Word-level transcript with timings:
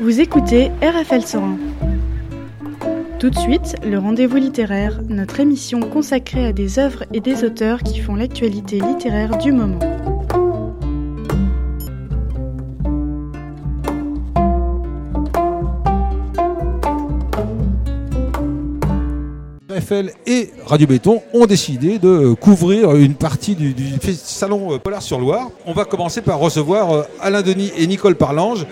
Vous 0.00 0.18
écoutez 0.18 0.70
RFL 0.80 1.26
Sorin. 1.26 1.58
Tout 3.18 3.28
de 3.28 3.38
suite, 3.38 3.76
le 3.84 3.98
rendez-vous 3.98 4.38
littéraire, 4.38 5.02
notre 5.06 5.40
émission 5.40 5.80
consacrée 5.80 6.46
à 6.46 6.52
des 6.54 6.78
œuvres 6.78 7.04
et 7.12 7.20
des 7.20 7.44
auteurs 7.44 7.82
qui 7.82 7.98
font 8.00 8.14
l'actualité 8.14 8.80
littéraire 8.80 9.36
du 9.36 9.52
moment. 9.52 9.78
RFL 19.68 20.12
et 20.26 20.48
Radio 20.64 20.86
Béton 20.86 21.20
ont 21.34 21.44
décidé 21.44 21.98
de 21.98 22.32
couvrir 22.32 22.96
une 22.96 23.14
partie 23.14 23.54
du, 23.54 23.74
du 23.74 23.92
salon 24.14 24.78
Polar 24.78 25.02
sur 25.02 25.20
Loire. 25.20 25.50
On 25.66 25.74
va 25.74 25.84
commencer 25.84 26.22
par 26.22 26.38
recevoir 26.38 26.90
euh, 26.90 27.02
Alain 27.20 27.42
Denis 27.42 27.70
et 27.76 27.86
Nicole 27.86 28.14
Parlange, 28.14 28.66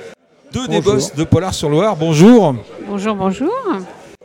deux 0.53 0.67
des 0.69 0.77
Bonjour. 0.77 0.95
boss 0.95 1.15
de 1.15 1.25
Polar 1.25 1.55
sur 1.55 1.69
Loire. 1.69 1.97
Bonjour. 1.97 2.55
Bonjour, 2.89 3.15
bonjour. 3.15 3.53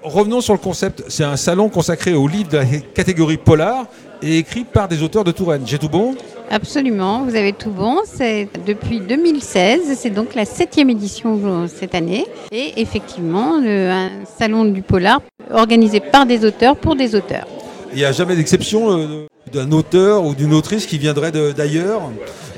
Revenons 0.02 0.41
sur 0.41 0.53
le 0.53 0.59
concept. 0.59 1.03
C'est 1.07 1.23
un 1.23 1.38
salon 1.38 1.70
consacré 1.70 2.13
aux 2.13 2.27
livres 2.27 2.49
de 2.49 2.57
la 2.57 2.66
catégorie 2.93 3.38
Polar 3.38 3.85
et 4.21 4.38
écrit 4.38 4.63
par 4.63 4.88
des 4.88 5.02
auteurs 5.03 5.23
de 5.23 5.31
Touraine. 5.31 5.63
J'ai 5.66 5.77
tout 5.80 5.89
bon? 5.89 6.16
Absolument, 6.52 7.23
vous 7.23 7.35
avez 7.35 7.53
tout 7.53 7.70
bon. 7.71 7.99
C'est 8.05 8.47
depuis 8.67 8.99
2016, 8.99 9.95
c'est 9.97 10.09
donc 10.09 10.35
la 10.35 10.45
septième 10.45 10.89
édition 10.89 11.67
cette 11.67 11.95
année. 11.95 12.25
Et 12.52 12.73
effectivement, 12.81 13.58
le- 13.59 13.89
un 13.89 14.09
salon 14.38 14.66
du 14.66 14.81
polar 14.81 15.21
organisé 15.52 15.99
par 15.99 16.25
des 16.25 16.45
auteurs 16.45 16.75
pour 16.75 16.95
des 16.95 17.16
auteurs. 17.16 17.47
Il 17.94 17.97
n'y 17.97 18.05
a 18.05 18.11
jamais 18.11 18.35
d'exception 18.35 18.91
euh, 18.91 19.25
d'un 19.53 19.71
auteur 19.71 20.25
ou 20.25 20.34
d'une 20.35 20.53
autrice 20.53 20.85
qui 20.85 20.98
viendrait 20.98 21.31
d'ailleurs, 21.31 22.02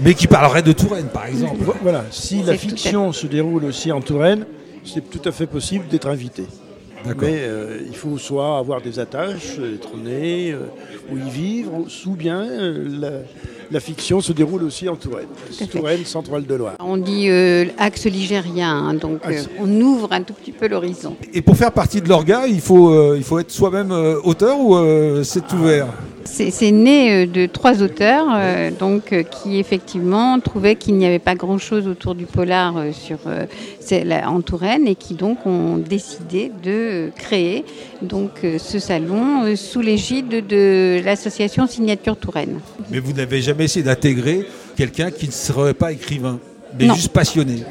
mais 0.01 0.13
qui 0.13 0.27
parlerait 0.27 0.63
de 0.63 0.71
Touraine, 0.71 1.07
par 1.13 1.25
exemple. 1.27 1.57
Vo- 1.63 1.75
Voilà, 1.81 2.05
si 2.11 2.41
la 2.43 2.55
fiction 2.57 3.11
se 3.11 3.27
déroule 3.27 3.65
aussi 3.65 3.91
en 3.91 4.01
Touraine, 4.01 4.45
c'est 4.83 5.07
tout 5.09 5.27
à 5.27 5.31
fait 5.31 5.47
possible 5.47 5.85
d'être 5.89 6.07
invité. 6.07 6.43
D'accord. 7.05 7.27
Mais 7.29 7.37
euh, 7.41 7.79
il 7.87 7.95
faut 7.95 8.17
soit 8.17 8.57
avoir 8.57 8.81
des 8.81 8.97
attaches, 8.97 9.59
être 9.59 9.95
né, 9.95 10.51
euh, 10.53 10.61
ou 11.11 11.17
y 11.17 11.29
vivre, 11.29 11.71
ou 12.07 12.15
bien 12.15 12.41
euh, 12.41 12.87
la, 12.99 13.09
la 13.69 13.79
fiction 13.79 14.21
se 14.21 14.31
déroule 14.31 14.63
aussi 14.63 14.89
en 14.89 14.95
Touraine. 14.95 15.27
Touraine, 15.71 16.03
centrale 16.03 16.47
de 16.47 16.55
Loire. 16.55 16.73
On 16.79 16.97
dit 16.97 17.27
euh, 17.29 17.65
axe 17.77 18.05
ligérien, 18.05 18.71
hein, 18.71 18.93
donc 18.95 19.19
euh, 19.27 19.39
on 19.59 19.69
ouvre 19.81 20.13
un 20.13 20.23
tout 20.23 20.33
petit 20.33 20.51
peu 20.51 20.67
l'horizon. 20.67 21.15
Et 21.31 21.43
pour 21.43 21.55
faire 21.57 21.71
partie 21.71 22.01
de 22.01 22.09
l'orga, 22.09 22.47
il 22.47 22.61
faut, 22.61 22.89
euh, 22.89 23.13
il 23.17 23.23
faut 23.23 23.37
être 23.37 23.51
soi-même 23.51 23.91
euh, 23.91 24.15
auteur 24.23 24.59
ou 24.59 24.75
euh, 24.75 25.23
c'est 25.23 25.51
ouvert? 25.53 25.85
C'est 26.27 26.71
né 26.71 27.23
euh, 27.23 27.25
de 27.27 27.45
trois 27.45 27.81
auteurs 27.83 28.25
euh, 28.35 28.71
donc, 28.71 29.13
euh, 29.13 29.23
qui 29.23 29.57
effectivement 29.59 30.39
trouvaient 30.39 30.75
qu'il 30.75 30.95
n'y 30.95 31.05
avait 31.05 31.19
pas 31.19 31.35
grand-chose 31.35 31.87
autour 31.87 32.15
du 32.15 32.25
polar 32.25 32.75
euh, 32.77 32.91
sur, 32.91 33.19
euh, 33.27 33.45
c'est 33.79 34.03
la- 34.03 34.29
en 34.29 34.41
Touraine 34.41 34.87
et 34.87 34.95
qui 34.95 35.13
donc 35.13 35.45
ont 35.45 35.77
décidé 35.77 36.51
de 36.63 37.11
créer 37.15 37.63
donc, 38.01 38.31
euh, 38.43 38.57
ce 38.57 38.79
salon 38.79 39.43
euh, 39.45 39.55
sous 39.55 39.81
l'égide 39.81 40.45
de 40.47 40.99
l'association 41.05 41.67
Signature 41.67 42.17
Touraine. 42.17 42.59
Mais 42.89 42.99
vous 42.99 43.13
n'avez 43.13 43.41
jamais 43.41 43.65
essayé 43.65 43.83
d'intégrer 43.85 44.45
quelqu'un 44.75 45.11
qui 45.11 45.27
ne 45.27 45.31
serait 45.31 45.73
pas 45.75 45.91
écrivain, 45.91 46.39
mais 46.77 46.87
Non. 46.87 46.95
juste 46.95 47.13
passionné? 47.13 47.63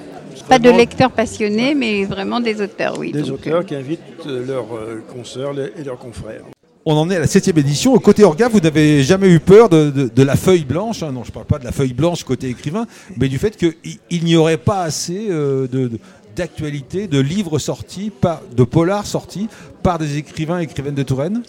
Pas 0.48 0.58
de 0.58 0.70
lecteurs 0.70 1.10
passionnés, 1.10 1.74
mais 1.74 2.04
vraiment 2.04 2.38
des 2.38 2.60
auteurs, 2.62 2.98
oui. 2.98 3.12
Des 3.12 3.22
Donc, 3.22 3.32
auteurs 3.40 3.60
euh, 3.60 3.64
qui 3.64 3.74
invitent 3.74 4.26
leurs 4.26 4.68
consoeurs 5.12 5.54
et 5.58 5.82
leurs 5.84 5.98
confrères. 5.98 6.44
On 6.86 6.94
en 6.94 7.10
est 7.10 7.16
à 7.16 7.20
la 7.20 7.26
septième 7.26 7.56
édition. 7.58 7.94
Au 7.94 7.98
côté 8.00 8.24
orga, 8.24 8.48
vous 8.48 8.60
n'avez 8.60 9.02
jamais 9.02 9.28
eu 9.30 9.40
peur 9.40 9.68
de, 9.70 9.90
de- 9.90 10.10
de 10.14 10.22
la 10.22 10.36
feuille 10.36 10.64
blanche. 10.64 11.02
hein. 11.02 11.12
Non, 11.12 11.24
je 11.24 11.30
ne 11.30 11.34
parle 11.34 11.46
pas 11.46 11.58
de 11.58 11.64
la 11.64 11.72
feuille 11.72 11.94
blanche 11.94 12.24
côté 12.24 12.48
écrivain, 12.48 12.86
mais 13.16 13.28
du 13.28 13.38
fait 13.38 13.56
qu'il 13.56 13.72
il 14.10 14.24
n'y 14.24 14.36
aurait 14.36 14.58
pas 14.58 14.82
assez 14.82 15.28
euh, 15.30 15.66
de- 15.66 15.88
de- 15.88 15.98
d'actualité, 16.36 17.06
de, 17.06 17.20
livres 17.20 17.58
sortis, 17.58 18.10
par, 18.10 18.42
de 18.54 18.64
polars 18.64 19.06
sortis 19.06 19.48
par 19.82 19.98
des 19.98 20.18
écrivains 20.18 20.60
et 20.60 20.64
écrivaines 20.64 20.94
de 20.94 21.02
Touraine? 21.04 21.42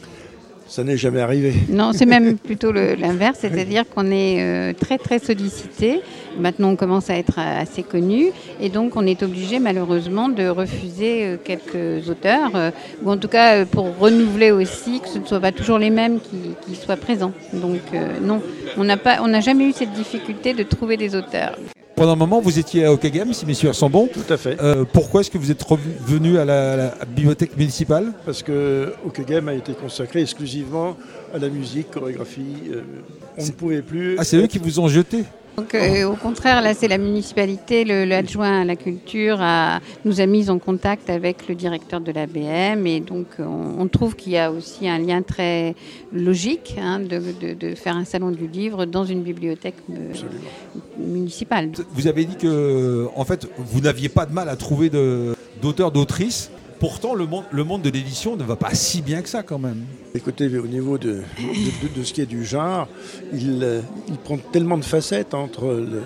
Ça 0.68 0.84
n'est 0.84 0.98
jamais 0.98 1.20
arrivé. 1.22 1.54
Non, 1.70 1.92
c'est 1.94 2.06
même 2.06 2.38
plutôt 2.44 2.72
l'inverse, 2.72 3.40
c'est-à-dire 3.42 3.84
qu'on 3.90 4.10
est 4.12 4.42
euh, 4.42 4.74
très 4.74 4.98
très 4.98 5.20
sollicité. 5.20 6.02
Maintenant, 6.40 6.70
on 6.70 6.76
commence 6.76 7.10
à 7.10 7.18
être 7.18 7.40
assez 7.40 7.84
connu 7.84 8.32
et 8.60 8.70
donc 8.70 8.96
on 8.96 9.06
est 9.06 9.24
obligé 9.24 9.60
malheureusement 9.60 10.30
de 10.30 10.48
refuser 10.48 11.24
euh, 11.26 11.38
quelques 11.44 12.10
auteurs, 12.10 12.52
euh, 12.56 12.72
ou 13.04 13.12
en 13.12 13.18
tout 13.18 13.28
cas 13.28 13.56
euh, 13.58 13.66
pour 13.66 13.98
renouveler 13.98 14.52
aussi 14.52 15.00
que 15.00 15.08
ce 15.08 15.20
ne 15.20 15.26
soit 15.26 15.40
pas 15.40 15.52
toujours 15.52 15.78
les 15.80 15.90
mêmes 15.90 16.20
qui, 16.20 16.38
qui 16.66 16.76
soient 16.76 16.98
présents. 16.98 17.32
Donc 17.54 17.82
euh, 17.94 18.20
non, 18.22 18.42
on 18.78 18.84
n'a 18.84 18.98
pas, 18.98 19.20
on 19.22 19.28
n'a 19.28 19.42
jamais 19.42 19.66
eu 19.70 19.72
cette 19.74 19.94
difficulté 19.94 20.54
de 20.54 20.64
trouver 20.64 20.98
des 20.98 21.16
auteurs. 21.16 21.58
Pendant 21.96 22.12
un 22.12 22.18
moment, 22.18 22.42
vous 22.42 22.60
étiez 22.60 22.84
à 22.84 22.92
Okagam, 22.92 23.32
si 23.32 23.46
mes 23.46 23.54
souvenirs 23.54 23.74
sont 23.74 23.90
bons. 23.90 24.10
Tout 24.12 24.34
à 24.34 24.36
fait. 24.36 24.62
Euh, 24.62 24.84
pourquoi 24.92 25.22
est-ce 25.22 25.32
que 25.32 25.38
vous 25.38 25.50
êtes 25.50 25.64
revenu 25.64 26.38
à 26.38 26.44
la, 26.44 26.74
à 26.74 26.76
la 26.76 27.06
bibliothèque 27.08 27.56
municipale? 27.56 28.12
Parce 28.26 28.44
que 28.44 28.94
Okegame 29.06 29.48
a 29.48 29.54
été 29.54 29.72
consacré 29.72 30.22
exclusivement 30.22 30.98
à 31.34 31.38
la 31.38 31.48
musique, 31.48 31.92
chorégraphie. 31.92 32.58
euh, 32.74 32.82
on 33.38 33.46
ne 33.46 33.52
pouvait 33.52 33.82
plus. 33.82 34.18
Ah, 34.18 34.26
c'est 34.26 34.36
eux 34.36 34.48
qui 34.48 34.58
vous 34.60 34.82
ont 34.82 34.90
jeté? 34.90 35.24
Donc, 35.58 35.74
euh, 35.74 36.04
au 36.06 36.16
contraire, 36.16 36.62
là, 36.62 36.74
c'est 36.74 36.90
la 36.90 36.98
municipalité, 36.98 37.86
l'adjoint 37.86 38.62
à 38.62 38.66
la 38.66 38.76
culture 38.76 39.38
a, 39.40 39.80
nous 40.04 40.20
a 40.20 40.26
mis 40.26 40.50
en 40.50 40.60
contact 40.60 41.10
avec 41.10 41.48
le 41.48 41.56
directeur 41.56 42.02
de 42.02 42.12
l'ABM 42.12 42.86
et 42.86 43.00
donc 43.00 43.28
on, 43.40 43.76
on 43.80 43.88
trouve 43.88 44.16
qu'il 44.18 44.34
y 44.34 44.38
a 44.38 44.52
aussi 44.52 44.88
un 44.90 44.98
lien 45.00 45.22
très 45.22 45.74
logique 46.12 46.76
hein, 46.78 47.00
de, 47.00 47.22
de- 47.42 47.54
de 47.54 47.74
faire 47.76 47.96
un 47.96 48.04
salon 48.04 48.32
du 48.32 48.48
livre 48.48 48.86
dans 48.86 49.06
une 49.06 49.22
bibliothèque 49.24 49.76
euh, 49.92 50.12
municipale. 51.00 51.72
Vous 51.94 52.08
avez 52.08 52.26
dit 52.26 52.36
que, 52.36 53.08
en 53.16 53.24
fait, 53.24 53.48
vous 53.58 53.80
n'aviez 53.82 54.10
pas 54.10 54.26
de 54.26 54.34
mal 54.34 54.50
à 54.50 54.56
trouver 54.58 54.90
d'auteurs, 55.62 55.92
d'autrices. 55.92 56.52
Pourtant, 56.88 57.16
le 57.16 57.26
monde, 57.26 57.46
le 57.52 57.64
monde 57.64 57.82
de 57.82 57.90
l'édition 57.90 58.36
ne 58.36 58.44
va 58.44 58.56
pas 58.56 58.76
si 58.76 59.02
bien 59.02 59.24
que 59.24 59.28
ça, 59.30 59.42
quand 59.42 59.58
même. 59.58 59.86
Écoutez, 60.14 60.46
au 60.60 60.68
niveau 60.68 61.00
de, 61.00 61.14
de- 61.14 61.88
de- 61.88 62.00
de 62.00 62.04
ce 62.04 62.14
qui 62.14 62.22
est 62.22 62.28
du 62.28 62.46
genre, 62.46 62.88
il, 63.34 63.64
euh, 63.64 63.82
il 64.08 64.18
prend 64.18 64.38
tellement 64.38 64.78
de 64.78 64.86
facettes 64.86 65.34
entre 65.34 65.66
le, 65.66 66.04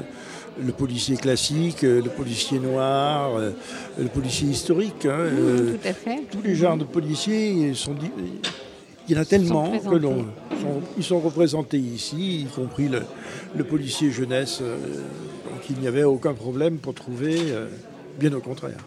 le 0.66 0.72
policier 0.72 1.18
classique, 1.18 1.84
euh, 1.84 2.02
le 2.02 2.10
policier 2.10 2.60
noir, 2.60 3.36
euh, 3.36 3.52
le 4.00 4.08
policier 4.08 4.48
historique. 4.48 5.06
hein, 5.06 5.10
euh, 5.20 5.74
Tout 5.74 5.86
à 5.90 5.92
fait. 5.92 6.24
tous 6.32 6.42
les 6.42 6.56
genres 6.56 6.78
de 6.78 6.86
policiers 6.86 7.74
sont 7.74 7.94
il 9.10 9.16
y 9.16 9.18
en 9.18 9.22
a 9.22 9.26
tellement 9.26 9.78
que 9.78 9.96
l'on 9.96 10.28
ils 10.98 11.04
sont 11.04 11.20
représentés 11.20 11.78
ici, 11.78 12.44
y 12.44 12.46
compris 12.46 12.88
le, 12.88 13.02
le 13.54 13.64
policier 13.66 14.12
jeunesse. 14.12 14.60
euh, 14.62 14.78
donc 14.78 15.60
il 15.70 15.78
n'y 15.80 15.88
avait 15.88 16.04
aucun 16.06 16.34
problème 16.34 16.78
pour 16.78 16.94
trouver, 16.94 17.36
euh, 17.52 17.68
bien 18.18 18.32
au 18.32 18.40
contraire. 18.40 18.78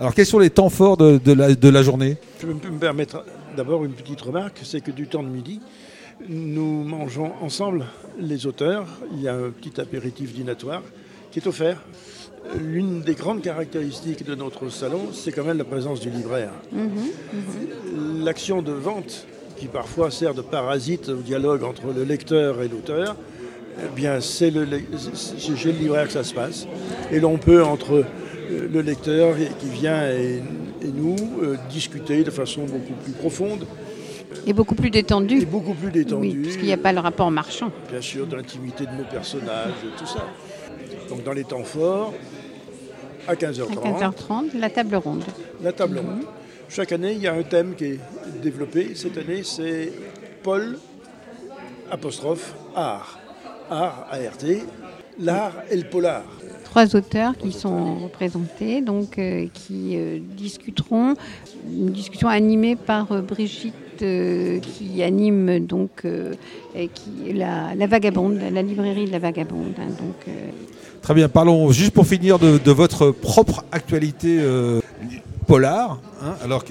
Alors, 0.00 0.14
quels 0.14 0.26
sont 0.26 0.38
les 0.38 0.50
temps 0.50 0.68
forts 0.68 0.96
de, 0.96 1.18
de 1.18 1.32
la, 1.32 1.54
de 1.54 1.68
la 1.68 1.82
journée 1.82 2.16
Je 2.40 2.46
peux 2.46 2.52
me 2.70 2.78
permettre 2.78 3.24
d'abord 3.56 3.84
une 3.84 3.92
petite 3.92 4.20
remarque, 4.20 4.60
c'est 4.62 4.80
que 4.80 4.92
du 4.92 5.08
temps 5.08 5.24
de 5.24 5.28
midi, 5.28 5.60
nous 6.28 6.84
mangeons 6.84 7.32
ensemble 7.42 7.84
les 8.20 8.46
auteurs. 8.46 8.86
Il 9.12 9.20
y 9.22 9.28
a 9.28 9.34
un 9.34 9.50
petit 9.50 9.80
apéritif 9.80 10.32
dînatoire 10.32 10.82
qui 11.32 11.40
est 11.40 11.46
offert. 11.48 11.82
L'une 12.60 13.00
des 13.00 13.14
grandes 13.14 13.42
caractéristiques 13.42 14.24
de 14.24 14.36
notre 14.36 14.68
salon, 14.68 15.08
c'est 15.12 15.32
quand 15.32 15.42
même 15.44 15.58
la 15.58 15.64
présence 15.64 15.98
du 15.98 16.10
libraire. 16.10 16.52
L'action 18.24 18.62
de 18.62 18.72
vente, 18.72 19.26
qui 19.56 19.66
parfois 19.66 20.12
sert 20.12 20.32
de 20.34 20.42
parasite 20.42 21.08
au 21.08 21.16
dialogue 21.16 21.64
entre 21.64 21.92
le 21.94 22.04
lecteur 22.04 22.62
et 22.62 22.68
l'auteur, 22.68 23.16
eh 23.84 23.94
bien, 23.94 24.20
c'est 24.20 24.50
chez 24.52 25.72
le 25.72 25.78
libraire 25.78 26.06
que 26.06 26.12
ça 26.12 26.24
se 26.24 26.34
passe. 26.34 26.66
Et 27.10 27.20
l'on 27.20 27.38
peut, 27.38 27.62
entre 27.64 27.94
euh, 28.50 28.68
le 28.72 28.80
lecteur 28.80 29.36
qui 29.60 29.68
vient 29.68 30.10
et, 30.10 30.42
et 30.82 30.88
nous, 30.92 31.16
euh, 31.42 31.56
discuter 31.70 32.24
de 32.24 32.30
façon 32.30 32.62
beaucoup 32.64 32.94
plus 33.04 33.12
profonde 33.12 33.66
Et 34.46 34.52
beaucoup 34.52 34.74
plus 34.74 34.88
et 34.88 34.90
détendu. 34.90 35.44
beaucoup 35.46 35.74
plus 35.74 35.86
Oui, 35.88 35.92
détendue. 35.92 36.40
puisqu'il 36.42 36.64
n'y 36.66 36.72
a 36.72 36.76
pas 36.78 36.92
le 36.92 37.00
rapport 37.00 37.30
marchand. 37.30 37.70
Bien 37.90 38.00
sûr, 38.00 38.26
de 38.26 38.36
l'intimité 38.36 38.84
de 38.86 38.92
nos 38.92 39.04
personnages, 39.10 39.72
tout 39.98 40.06
ça. 40.06 40.26
Donc, 41.08 41.22
dans 41.24 41.32
les 41.32 41.44
temps 41.44 41.64
forts, 41.64 42.12
à 43.26 43.32
À 43.32 43.34
15h30, 43.34 44.00
15h30, 44.00 44.58
la 44.58 44.70
table 44.70 44.96
ronde. 44.96 45.24
la 45.62 45.72
table 45.72 45.98
ronde. 45.98 46.22
Chaque 46.70 46.92
année, 46.92 47.12
il 47.12 47.22
y 47.22 47.26
a 47.26 47.32
un 47.34 47.42
thème 47.42 47.74
qui 47.74 47.84
est 47.84 48.00
développé. 48.42 48.94
Cette 48.94 49.16
année, 49.18 49.42
c'est 49.42 49.90
Paul, 50.42 50.78
apostrophe, 51.90 52.54
art. 52.74 53.18
Art, 53.70 54.06
ART, 54.10 54.44
l'art 55.18 55.52
et 55.70 55.76
le 55.76 55.84
polar. 55.84 56.22
trois 56.64 56.94
auteurs 56.96 57.36
qui 57.36 57.52
sont 57.52 57.96
représentés, 57.96 58.80
donc 58.82 59.18
euh, 59.18 59.46
qui 59.52 59.96
euh, 59.96 60.18
discuteront, 60.36 61.14
une 61.70 61.90
discussion 61.90 62.28
animée 62.28 62.76
par 62.76 63.10
euh, 63.12 63.20
Brigitte 63.22 63.74
euh, 64.02 64.60
qui 64.60 65.02
anime 65.02 65.66
donc 65.66 66.04
euh, 66.04 66.34
et 66.74 66.88
qui, 66.88 67.32
la, 67.32 67.74
la 67.74 67.86
Vagabonde, 67.86 68.38
la 68.52 68.62
librairie 68.62 69.06
de 69.06 69.12
la 69.12 69.18
Vagabonde. 69.18 69.74
hein, 69.78 69.88
donc, 69.88 70.16
euh, 70.28 70.32
Très 71.02 71.14
bien, 71.14 71.28
parlons 71.28 71.70
juste 71.72 71.92
pour 71.92 72.06
finir 72.06 72.38
de, 72.38 72.58
de 72.58 72.70
votre 72.72 73.10
propre 73.10 73.64
actualité 73.72 74.38
euh, 74.40 74.80
polar. 75.48 75.98
Hein. 76.22 76.34
Alors, 76.44 76.62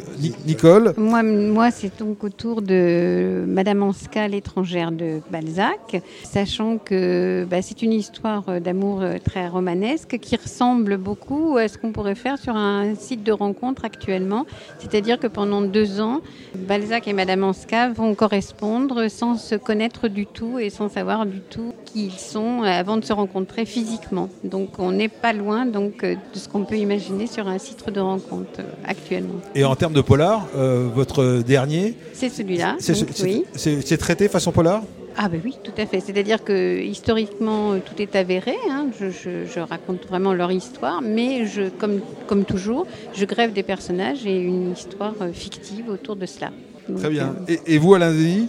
Nicole 0.46 0.94
Moi, 0.98 1.72
c'est 1.72 1.98
donc 1.98 2.24
autour 2.24 2.62
de 2.62 3.44
Madame 3.48 3.82
Anska, 3.82 4.28
l'étrangère 4.28 4.92
de 4.92 5.20
Balzac, 5.32 6.02
sachant 6.24 6.78
que 6.78 7.46
bah, 7.50 7.64
c'est 7.64 7.82
une 7.82 7.94
histoire 7.94 8.62
d'amour 8.62 9.04
très 9.26 9.48
romanesque 9.48 10.20
qui 10.22 10.36
ressemble 10.36 10.98
beaucoup 10.98 11.58
à 11.58 11.68
ce 11.68 11.80
qu'on 11.80 11.92
pourrait 11.92 12.14
faire 12.14 12.38
sur 12.38 12.56
un 12.56 12.94
site 12.94 13.24
de 13.24 13.32
rencontre 13.32 13.84
actuellement. 13.84 14.46
C'est-à-dire 14.78 15.18
que 15.18 15.28
pendant 15.28 15.62
deux 15.62 16.00
ans, 16.00 16.22
Balzac 16.54 17.08
et 17.08 17.14
Madame 17.14 17.44
Anska 17.44 17.90
vont 17.90 18.14
correspondre 18.14 19.10
sans 19.10 19.38
se 19.38 19.56
connaître 19.56 20.08
du 20.08 20.28
tout 20.28 20.60
et 20.60 20.70
sans 20.70 20.90
savoir 20.90 21.26
du 21.26 21.40
tout 21.40 21.74
qui 21.86 22.06
ils 22.08 22.20
sont 22.20 22.62
avant 22.62 22.98
de 22.98 23.06
se 23.06 23.14
rencontrer 23.14 23.66
physiquement. 23.66 24.30
Donc 24.44 24.78
on 24.78 24.92
n'est 24.92 25.10
pas 25.10 25.34
loin 25.34 25.66
donc, 25.66 26.04
de 26.04 26.18
ce 26.34 26.48
qu'on 26.48 26.64
peut 26.64 26.78
imaginer 26.78 27.26
sur 27.26 27.48
un 27.48 27.58
site 27.58 27.90
de 27.90 28.00
rencontre 28.00 28.62
actuellement. 28.86 29.42
Et 29.56 29.64
en 29.64 29.76
termes 29.76 29.94
de 29.94 30.02
polar, 30.02 30.48
euh, 30.56 30.88
votre 30.94 31.42
dernier 31.42 31.96
C'est 32.14 32.30
celui-là. 32.30 32.76
C'est 32.80 33.98
traité 33.98 34.28
façon 34.28 34.52
polar? 34.52 34.84
Ah 35.20 35.30
ben 35.30 35.42
oui, 35.44 35.58
tout 35.64 35.72
à 35.78 35.88
fait. 35.88 36.00
C'est-à-dire 36.00 36.44
que 36.44 36.80
historiquement, 36.80 37.80
tout 37.80 38.00
est 38.00 38.16
avéré. 38.16 38.54
Hein. 38.70 38.88
Je, 39.00 39.60
raconte 39.60 40.06
vraiment 40.08 40.32
leur 40.34 40.52
histoire, 40.52 41.02
mais 41.02 41.48
je, 41.48 41.70
comme, 41.70 42.02
comme 42.28 42.46
toujours, 42.46 42.86
je 43.16 43.26
grève 43.26 43.52
des 43.52 43.64
personnages 43.64 44.28
et 44.28 44.40
une 44.40 44.74
histoire 44.74 45.16
euh, 45.22 45.34
fictive 45.34 45.90
autour 45.90 46.18
de 46.18 46.28
cela. 46.28 46.52
Très 46.96 47.10
bien. 47.10 47.36
Euh, 47.50 47.56
et, 47.66 47.80
vous, 47.80 47.96
Alain 47.96 48.12
Denis 48.12 48.48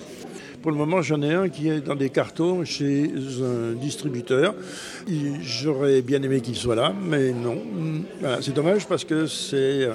pour 0.63 0.71
le 0.71 0.77
moment, 0.77 1.03
j'en 1.03 1.23
ai 1.23 1.33
un 1.33 1.49
qui 1.49 1.69
est 1.69 1.81
dans 1.81 1.95
des 1.95 2.11
cartons 2.11 2.65
chez 2.65 3.11
un 3.43 3.75
distributeur. 3.75 4.55
J'aurais 5.41 6.03
bien 6.03 6.23
aimé 6.23 6.41
qu'il 6.41 6.57
soit 6.57 6.75
là, 6.75 6.93
mais 7.01 7.33
non. 7.33 7.59
c'est 8.41 8.55
dommage 8.55 8.87
parce 8.87 9.05
que 9.05 9.27
c'est. 9.27 9.89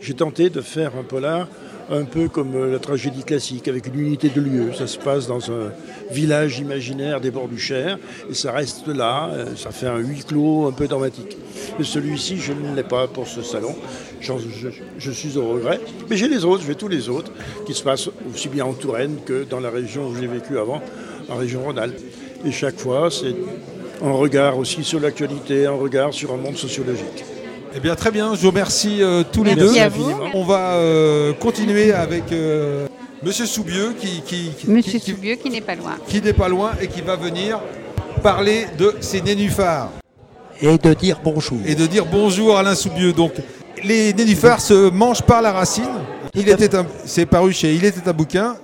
J'ai 0.00 0.14
tenté 0.14 0.50
de 0.50 0.60
faire 0.60 0.96
un 0.96 1.04
polar 1.04 1.48
un 1.92 2.04
peu 2.04 2.28
comme 2.28 2.54
euh, 2.54 2.72
la 2.72 2.78
tragédie 2.78 3.22
classique, 3.22 3.68
avec 3.68 3.86
une 3.86 4.00
unité 4.00 4.30
de 4.30 4.40
lieu. 4.40 4.72
Ça 4.72 4.86
se 4.86 4.98
passe 4.98 5.26
dans 5.26 5.50
un 5.50 5.72
village 6.10 6.58
imaginaire 6.58 7.20
des 7.20 7.30
bords 7.30 7.48
du 7.48 7.58
Cher, 7.58 7.98
et 8.30 8.34
ça 8.34 8.50
reste 8.50 8.88
là, 8.88 9.28
euh, 9.32 9.54
ça 9.56 9.70
fait 9.70 9.86
un 9.86 9.98
huis 9.98 10.24
clos 10.26 10.66
un 10.66 10.72
peu 10.72 10.88
dramatique. 10.88 11.36
Celui-ci, 11.82 12.38
je 12.38 12.52
ne 12.52 12.74
l'ai 12.74 12.82
pas 12.82 13.06
pour 13.08 13.28
ce 13.28 13.42
salon, 13.42 13.74
je, 14.20 14.32
je, 14.98 15.10
suis 15.10 15.36
au 15.36 15.48
regret. 15.50 15.80
Mais 16.08 16.16
j'ai 16.16 16.28
les 16.28 16.44
autres, 16.44 16.64
j'ai 16.66 16.74
tous 16.74 16.88
les 16.88 17.08
autres, 17.10 17.30
qui 17.66 17.74
se 17.74 17.82
passent 17.82 18.08
aussi 18.32 18.48
bien 18.48 18.64
en 18.64 18.72
Touraine 18.72 19.18
que 19.26 19.44
dans 19.44 19.60
la 19.60 19.70
région 19.70 20.08
où 20.08 20.16
j'ai 20.16 20.26
vécu 20.26 20.58
avant, 20.58 20.80
en 21.28 21.36
région 21.36 21.62
Rhône-Alpes. 21.62 22.00
Et 22.44 22.52
chaque 22.52 22.78
fois, 22.78 23.10
c'est 23.10 23.34
un 24.02 24.12
regard 24.12 24.58
aussi 24.58 24.82
sur 24.82 24.98
l'actualité, 24.98 25.66
un 25.66 25.72
regard 25.72 26.14
sur 26.14 26.32
un 26.32 26.36
monde 26.36 26.56
sociologique. 26.56 27.24
Eh 27.74 27.80
bien, 27.80 27.94
très 27.94 28.10
bien. 28.10 28.34
Je 28.34 28.42
vous 28.42 28.48
remercie 28.48 29.02
euh, 29.02 29.22
tous 29.30 29.44
les 29.44 29.54
deux. 29.54 29.72
On 30.34 30.44
va 30.44 30.74
euh, 30.74 31.32
continuer 31.32 31.92
avec 31.92 32.30
euh, 32.30 32.86
Monsieur 33.22 33.46
Soubieux 33.46 33.94
qui, 33.98 34.20
qui, 34.22 34.52
Monsieur 34.68 34.98
Soubieux 34.98 35.36
qui 35.36 35.48
n'est 35.48 35.62
pas 35.62 35.74
loin. 35.74 35.92
Qui 36.06 36.20
n'est 36.20 36.34
pas 36.34 36.48
loin 36.48 36.72
et 36.80 36.88
qui 36.88 37.00
va 37.00 37.16
venir 37.16 37.60
parler 38.22 38.66
de 38.78 38.94
ses 39.00 39.22
nénuphars. 39.22 39.90
Et 40.60 40.76
de 40.76 40.94
dire 40.94 41.20
bonjour. 41.24 41.58
Et 41.66 41.74
de 41.74 41.86
dire 41.86 42.04
bonjour 42.04 42.58
Alain 42.58 42.74
Soubieux. 42.74 43.12
Donc, 43.12 43.32
les 43.82 44.12
nénuphars 44.12 44.60
se 44.60 44.90
mangent 44.90 45.22
par 45.22 45.40
la 45.40 45.52
racine. 45.52 45.84
Il 46.34 46.48
était 46.48 46.70
c'est 47.04 47.26
paru 47.26 47.52
chez 47.52 47.74
Il 47.74 47.84
était 47.84 48.08
un 48.08 48.12
bouquin, 48.14 48.56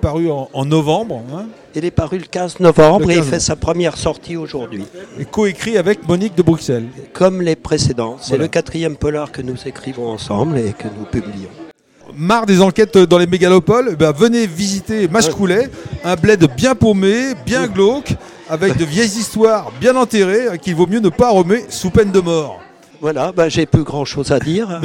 paru 0.00 0.30
en, 0.30 0.64
novembre. 0.64 1.22
Hein. 1.32 1.46
Il 1.76 1.84
est 1.84 1.92
paru 1.92 2.18
le 2.18 2.24
15 2.24 2.58
novembre 2.58 3.10
et 3.12 3.16
il 3.16 3.22
fait 3.22 3.38
sa 3.38 3.54
première 3.54 3.96
sortie 3.96 4.36
aujourd'hui. 4.36 4.84
Et 5.18 5.24
coécrit 5.24 5.78
avec 5.78 6.08
Monique 6.08 6.34
de 6.34 6.42
Bruxelles. 6.42 6.86
Comme 7.12 7.40
les 7.40 7.54
précédents. 7.54 8.16
C'est 8.20 8.36
le 8.36 8.48
quatrième 8.48 8.96
polar 8.96 9.30
que 9.30 9.42
nous 9.42 9.56
écrivons 9.66 10.08
ensemble 10.08 10.58
et 10.58 10.72
que 10.72 10.88
nous 10.88 11.04
publions. 11.04 11.50
Marre 12.16 12.46
des 12.46 12.60
enquêtes 12.60 12.98
dans 12.98 13.18
les 13.18 13.26
mégalopoles, 13.28 13.94
ben 13.94 14.12
venez 14.12 14.46
visiter 14.46 15.06
Machecoulet, 15.06 15.70
un 16.02 16.16
bled 16.16 16.48
bien 16.56 16.74
paumé, 16.74 17.34
bien 17.46 17.68
glauque, 17.68 18.14
avec 18.48 18.76
de 18.76 18.84
vieilles 18.84 19.06
histoires 19.18 19.70
bien 19.78 19.94
enterrées 19.94 20.58
qu'il 20.60 20.74
vaut 20.74 20.86
mieux 20.86 21.00
ne 21.00 21.10
pas 21.10 21.30
remettre 21.30 21.72
sous 21.72 21.90
peine 21.90 22.10
de 22.10 22.20
mort. 22.20 22.60
Voilà, 23.00 23.30
ben 23.30 23.48
j'ai 23.48 23.66
plus 23.66 23.84
grand 23.84 24.04
chose 24.04 24.32
à 24.32 24.40
dire. 24.40 24.80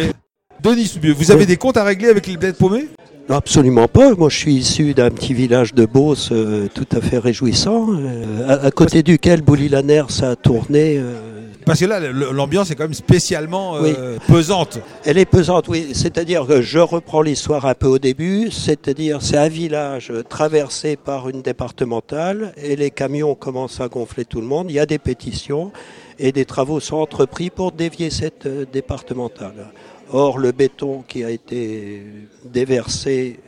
Denis 0.63 0.98
vous 1.18 1.31
avez 1.31 1.45
des 1.45 1.57
comptes 1.57 1.75
à 1.75 1.83
régler 1.83 2.07
avec 2.07 2.25
les 2.25 2.38
bleds 2.38 2.54
paumés 2.54 2.88
Absolument 3.27 3.89
pas. 3.89 4.15
Moi, 4.15 4.30
je 4.30 4.38
suis 4.38 4.54
issu 4.54 4.94
d'un 4.94 5.10
petit 5.10 5.33
village 5.33 5.74
de 5.74 5.86
Beauce 5.86 6.30
euh, 6.31 6.68
tout 6.74 6.88
à 6.92 7.01
fait 7.01 7.18
réjouissant, 7.18 7.88
euh, 7.92 8.65
à, 8.65 8.71
côté 8.71 9.04
duquel 9.04 9.42
Bouly-la-Ner 9.42 10.04
a 10.21 10.36
tourné. 10.38 10.98
Euh. 10.98 11.15
Parce 11.65 11.81
que 11.81 11.86
là, 11.86 12.00
l'ambiance 12.00 12.71
est 12.71 12.75
quand 12.75 12.83
même 12.83 12.94
spécialement 12.94 13.75
pesante. 14.27 14.80
Elle 15.06 15.18
est 15.18 15.25
pesante, 15.25 15.68
oui. 15.69 15.92
C'est-à-dire 15.94 16.45
que 16.45 16.62
je 16.62 16.80
reprends 16.80 17.21
l'histoire 17.21 17.65
un 17.65 17.74
peu 17.74 17.88
au 17.88 18.00
début. 18.00 18.50
C'est-à-dire, 18.51 19.21
c'est 19.21 19.38
un 19.38 19.48
village 19.48 20.12
traversé 20.27 20.98
par 20.98 21.30
une 21.30 21.42
départementale 21.42 22.54
et 22.57 22.75
les 22.75 22.92
camions 22.92 23.36
commencent 23.36 23.80
à 23.80 23.88
gonfler 23.88 24.25
tout 24.25 24.42
le 24.42 24.48
monde. 24.48 24.68
Il 24.69 24.75
y 24.75 24.80
a 24.80 24.86
des 24.86 25.00
pétitions 25.00 25.71
et 26.19 26.33
des 26.33 26.44
travaux 26.44 26.81
sont 26.81 26.98
entrepris 26.98 27.50
pour 27.50 27.71
dévier 27.71 28.10
cette 28.10 28.48
départementale. 28.74 29.71
Or, 30.13 30.38
le 30.38 30.51
béton 30.51 31.04
qui 31.07 31.24
a 31.24 31.31
été 31.31 32.04
déversé 32.45 33.39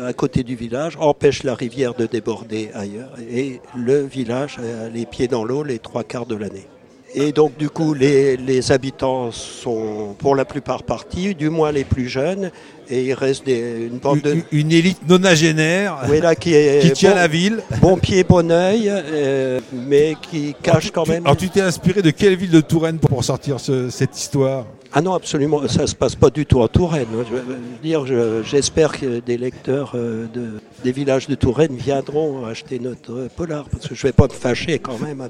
à 0.00 0.12
côté 0.12 0.44
du 0.44 0.54
village 0.54 0.96
empêche 1.00 1.42
la 1.42 1.54
rivière 1.56 1.94
de 1.94 2.06
déborder 2.06 2.70
ailleurs 2.74 3.12
et 3.30 3.60
le 3.76 4.04
village 4.04 4.58
a 4.58 4.88
les 4.88 5.04
pieds 5.04 5.26
dans 5.26 5.44
l'eau 5.44 5.64
les 5.64 5.80
trois 5.80 6.04
quarts 6.04 6.26
de 6.26 6.36
l'année. 6.36 6.66
Et 7.14 7.32
donc 7.32 7.56
du 7.56 7.70
coup, 7.70 7.92
les, 7.92 8.70
habitants 8.70 9.32
sont 9.32 10.14
pour 10.18 10.36
la 10.36 10.44
plupart 10.44 10.84
partis, 10.84 11.34
du 11.34 11.50
moins 11.50 11.72
les 11.72 11.84
plus 11.84 12.08
jeunes, 12.08 12.50
et 12.88 13.06
il 13.06 13.14
reste 13.14 13.48
une 13.48 13.98
bande 13.98 14.20
de... 14.20 14.36
Une, 14.52 14.70
élite 14.70 15.08
nonagénaire 15.08 15.96
qui, 16.40 16.52
est 16.52 16.92
tient 16.92 17.14
la 17.14 17.26
ville. 17.26 17.62
Bon 17.80 17.96
pied, 17.96 18.22
bon 18.22 18.50
oeil, 18.50 18.90
euh, 18.92 19.60
mais 19.72 20.14
qui 20.30 20.54
cache 20.62 20.90
quand 20.92 21.08
même... 21.08 21.24
Alors 21.24 21.36
tu 21.36 21.48
t'es 21.48 21.62
inspiré 21.62 22.02
de 22.02 22.10
quelle 22.10 22.36
ville 22.36 22.50
de 22.50 22.60
Touraine 22.60 22.98
pour 22.98 23.24
sortir 23.24 23.58
cette 23.60 24.16
histoire? 24.16 24.66
Ah 24.98 25.02
non, 25.02 25.12
absolument, 25.12 25.68
ça 25.68 25.82
ne 25.82 25.86
se 25.88 25.94
passe 25.94 26.14
pas 26.14 26.30
du 26.30 26.46
tout 26.46 26.62
en 26.62 26.68
Touraine. 26.68 27.06
Je 27.12 27.82
dire, 27.82 28.06
j'espère 28.42 28.98
que 28.98 29.20
des 29.20 29.36
lecteurs 29.36 29.92
euh, 29.94 30.26
de, 30.32 30.52
des 30.82 30.90
villages 30.90 31.26
de 31.26 31.34
Touraine 31.34 31.76
viendront 31.76 32.46
acheter 32.46 32.78
notre 32.78 33.28
polar, 33.36 33.68
parce 33.68 33.88
que 33.88 33.94
je 33.94 34.06
ne 34.06 34.08
vais 34.08 34.14
pas 34.14 34.26
me 34.26 34.32
fâcher 34.32 34.78
quand 34.78 34.98
même. 34.98 35.28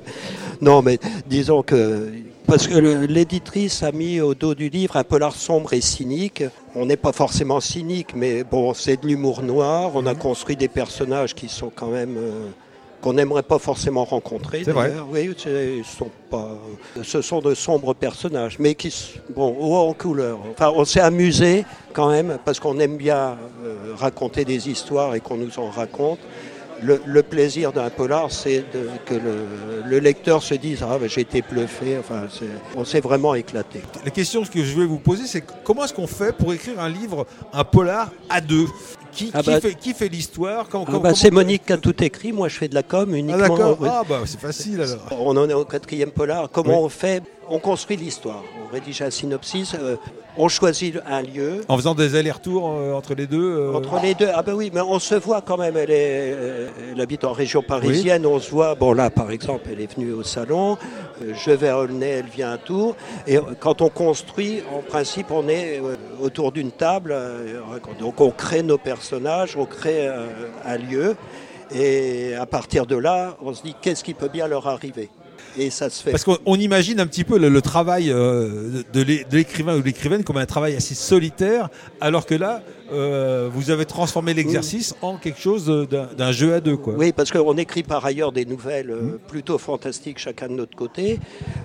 Non, 0.61 0.83
mais 0.83 1.01
disons 1.27 1.65
que 1.65 2.13
parce 2.47 2.69
que 2.69 2.79
l'éditrice 2.79 3.83
a 3.83 3.91
mis 3.91 4.21
au 4.21 4.37
dos 4.37 4.55
du 4.55 4.69
livre 4.69 4.97
un 4.97 5.03
polar 5.03 5.35
sombre 5.35 5.73
et 5.73 5.81
cynique. 5.81 6.45
On 6.77 6.87
n'est 6.87 6.97
pas 6.97 7.11
forcément 7.11 7.59
cynique, 7.59 8.15
mais 8.15 8.45
bon, 8.45 8.73
c'est 8.73 9.03
de 9.03 9.09
l'humour 9.09 9.43
noir. 9.43 9.91
On 9.97 10.07
a 10.07 10.15
mhm. 10.15 10.21
construit 10.21 10.55
des 10.55 10.69
personnages 10.69 11.35
qui 11.35 11.49
sont 11.49 11.73
quand 11.75 11.89
même 11.89 12.17
euh, 12.17 12.47
qu'on 13.01 13.13
n'aimerait 13.13 13.43
pas 13.43 13.59
forcément 13.59 14.05
rencontrer. 14.05 14.63
C'est 14.65 14.73
vrai. 14.73 14.93
Oui, 15.11 15.35
sont 15.85 16.11
pas, 16.31 16.59
ce 17.03 17.23
sont 17.23 17.41
de 17.41 17.55
sombres 17.55 17.95
personnages, 17.95 18.59
mais 18.59 18.75
qui 18.75 18.93
bon, 19.35 19.55
haut 19.59 19.89
en 19.89 19.93
couleur. 19.93 20.39
Enfin, 20.51 20.73
on 20.75 20.85
s'est 20.85 21.01
amusé 21.01 21.65
quand 21.93 22.11
même 22.11 22.38
parce 22.45 22.61
qu'on 22.61 22.79
aime 22.79 22.97
bien 22.97 23.37
euh, 23.65 23.95
raconter 23.97 24.45
des 24.45 24.69
histoires 24.69 25.15
et 25.15 25.21
qu'on 25.21 25.37
nous 25.37 25.59
en 25.59 25.71
raconte. 25.71 26.19
Le, 26.83 27.23
plaisir 27.23 27.73
d'un 27.73 27.88
polar, 27.88 28.31
c'est 28.31 28.62
que 29.07 29.15
le, 29.15 29.99
lecteur 29.99 30.43
se 30.43 30.53
dise 30.53 30.83
Ah, 30.83 30.99
ben, 30.99 31.09
j'ai 31.09 31.23
été 31.23 31.41
bluffé. 31.41 31.97
Enfin, 31.99 32.25
on 32.76 32.85
s'est 32.85 33.00
vraiment 33.00 33.35
éclaté. 33.35 33.81
La 34.05 34.11
question 34.11 34.43
que 34.43 34.62
je 34.62 34.79
vais 34.79 34.85
vous 34.85 34.99
poser, 34.99 35.26
c'est 35.26 35.43
comment 35.65 35.85
est-ce 35.85 35.95
qu'on 35.95 36.07
fait 36.07 36.37
pour 36.37 36.53
écrire 36.53 36.79
un 36.79 36.91
livre, 36.91 37.26
un 37.55 37.65
polar 37.65 38.11
à 38.29 38.43
deux? 38.43 38.67
Qui, 39.16 39.30
ah 39.32 39.42
bah, 39.42 39.61
fait, 39.61 39.75
qui, 39.75 39.94
fait, 39.94 40.08
l'histoire 40.08 40.68
ah 40.73 40.99
bah, 40.99 41.14
C'est 41.14 41.30
Monique 41.30 41.66
qui 41.66 41.73
a 41.73 41.78
tout 41.78 42.02
écrit. 42.02 42.32
Moi, 42.32 42.49
je 42.49 42.56
fais 42.56 42.68
de 42.68 42.75
la 42.75 42.82
com 42.82 43.14
uniquement. 43.14 43.44
Ah, 43.44 43.49
d'accord. 43.49 43.78
Ah, 43.85 44.02
bah, 44.08 44.20
c'est 44.26 44.40
facile 44.40 44.82
alors. 44.82 45.06
On 45.11 45.37
en 45.37 45.49
est 45.49 45.54
au 45.54 45.64
quatrième 45.64 46.11
polar. 46.11 46.50
Comment 46.50 46.82
on 46.82 46.88
fait 46.88 47.23
On 47.49 47.59
construit 47.59 47.97
l'histoire. 47.97 48.43
On 48.65 48.73
rédige 48.73 49.03
un 49.03 49.11
synopsis. 49.11 49.75
Euh, 49.75 49.97
on 50.37 50.49
choisit 50.49 50.97
un 51.07 51.23
lieu. 51.23 51.62
En 51.69 51.76
faisant 51.76 51.95
des 51.95 52.15
allers-retours 52.15 52.69
euh, 52.69 52.93
entre 52.93 53.15
les 53.15 53.26
deux 53.26 53.57
euh 53.57 53.75
Entre 53.75 54.00
les 54.03 54.15
deux, 54.15 54.29
ah 54.35 54.43
ben 54.43 54.55
oui, 54.55 54.71
mais 54.75 54.81
on 54.81 54.99
se 54.99 55.15
voit 55.15 55.41
quand 55.41 55.57
même. 55.57 55.76
Elle, 55.76 55.91
est, 55.91 56.37
elle 56.93 57.00
habite 57.00 57.25
en 57.25 57.33
région 57.33 57.62
parisienne, 57.62 58.26
on 58.26 58.38
se 58.38 58.50
voit. 58.50 58.75
Bon, 58.75 58.93
là, 58.93 59.11
par 59.11 59.31
exemple, 59.31 59.69
elle 59.71 59.81
est 59.81 59.95
venue 59.95 60.12
au 60.12 60.23
salon. 60.23 60.76
Je 61.21 61.50
vais 61.50 61.69
à 61.69 61.79
Aulnay, 61.79 62.09
elle 62.09 62.26
vient 62.26 62.53
à 62.53 62.59
Tours. 62.59 62.97
Et 63.26 63.38
quand 63.61 63.81
on 63.81 63.88
construit, 63.88 64.62
en 64.76 64.83
principe, 64.83 65.31
on 65.31 65.49
est 65.49 65.81
autour 66.21 66.53
d'une 66.53 66.73
table. 66.73 67.17
Donc 68.00 68.21
on 68.21 68.31
crée 68.31 68.62
nos 68.62 68.79
personnages, 68.79 69.57
on 69.57 69.65
crée 69.67 70.09
un 70.09 70.76
lieu. 70.76 71.17
Et 71.75 72.35
à 72.35 72.47
partir 72.47 72.87
de 72.87 72.97
là, 72.97 73.37
on 73.43 73.55
se 73.55 73.62
dit 73.62 73.75
qu'est-ce 73.81 74.05
qui 74.05 74.15
peut 74.15 74.29
bien 74.29 74.47
leur 74.47 74.67
arriver? 74.67 75.11
Et 75.59 75.71
ça 75.71 75.91
se 75.91 76.03
fait. 76.03 76.11
Parce 76.11 76.25
qu'on 76.25 76.39
on 76.47 76.57
imagine 76.59 77.01
un 77.01 77.07
petit 77.07 77.25
peu 77.25 77.39
le, 77.39 77.49
le 77.49 77.63
travail 77.63 78.11
euh, 78.11 78.83
de 78.93 79.03
l'é- 79.03 79.25
de 79.31 79.37
l'écrivain 79.37 79.77
ou 79.77 79.81
de 79.81 79.85
l'écrivaine 79.87 80.25
comme 80.25 80.37
un 80.37 80.47
travail 80.47 80.77
assez 80.77 80.95
solitaire, 80.95 81.69
alors 82.01 82.27
que 82.27 82.35
là, 82.35 82.63
euh, 82.93 83.49
vous 83.53 83.71
avez 83.71 83.85
transformé 83.85 84.33
l'exercice 84.33 84.95
en 85.03 85.17
quelque 85.17 85.41
chose 85.41 85.67
d'un 86.17 86.33
jeu 86.33 86.55
à 86.55 86.61
deux. 86.61 86.77
Quoi. 86.77 86.95
Oui, 86.97 87.13
parce 87.13 87.33
qu'on 87.33 87.57
écrit 87.57 87.83
par 87.83 88.05
ailleurs 88.05 88.31
des 88.33 88.45
nouvelles 88.45 88.91
euh, 88.91 88.97
Mmh. 89.03 89.19
plutôt 89.29 89.59
fantastiques 89.59 90.19
chacun 90.19 90.49
de 90.49 90.53
notre 90.55 90.77
côté. 90.77 91.19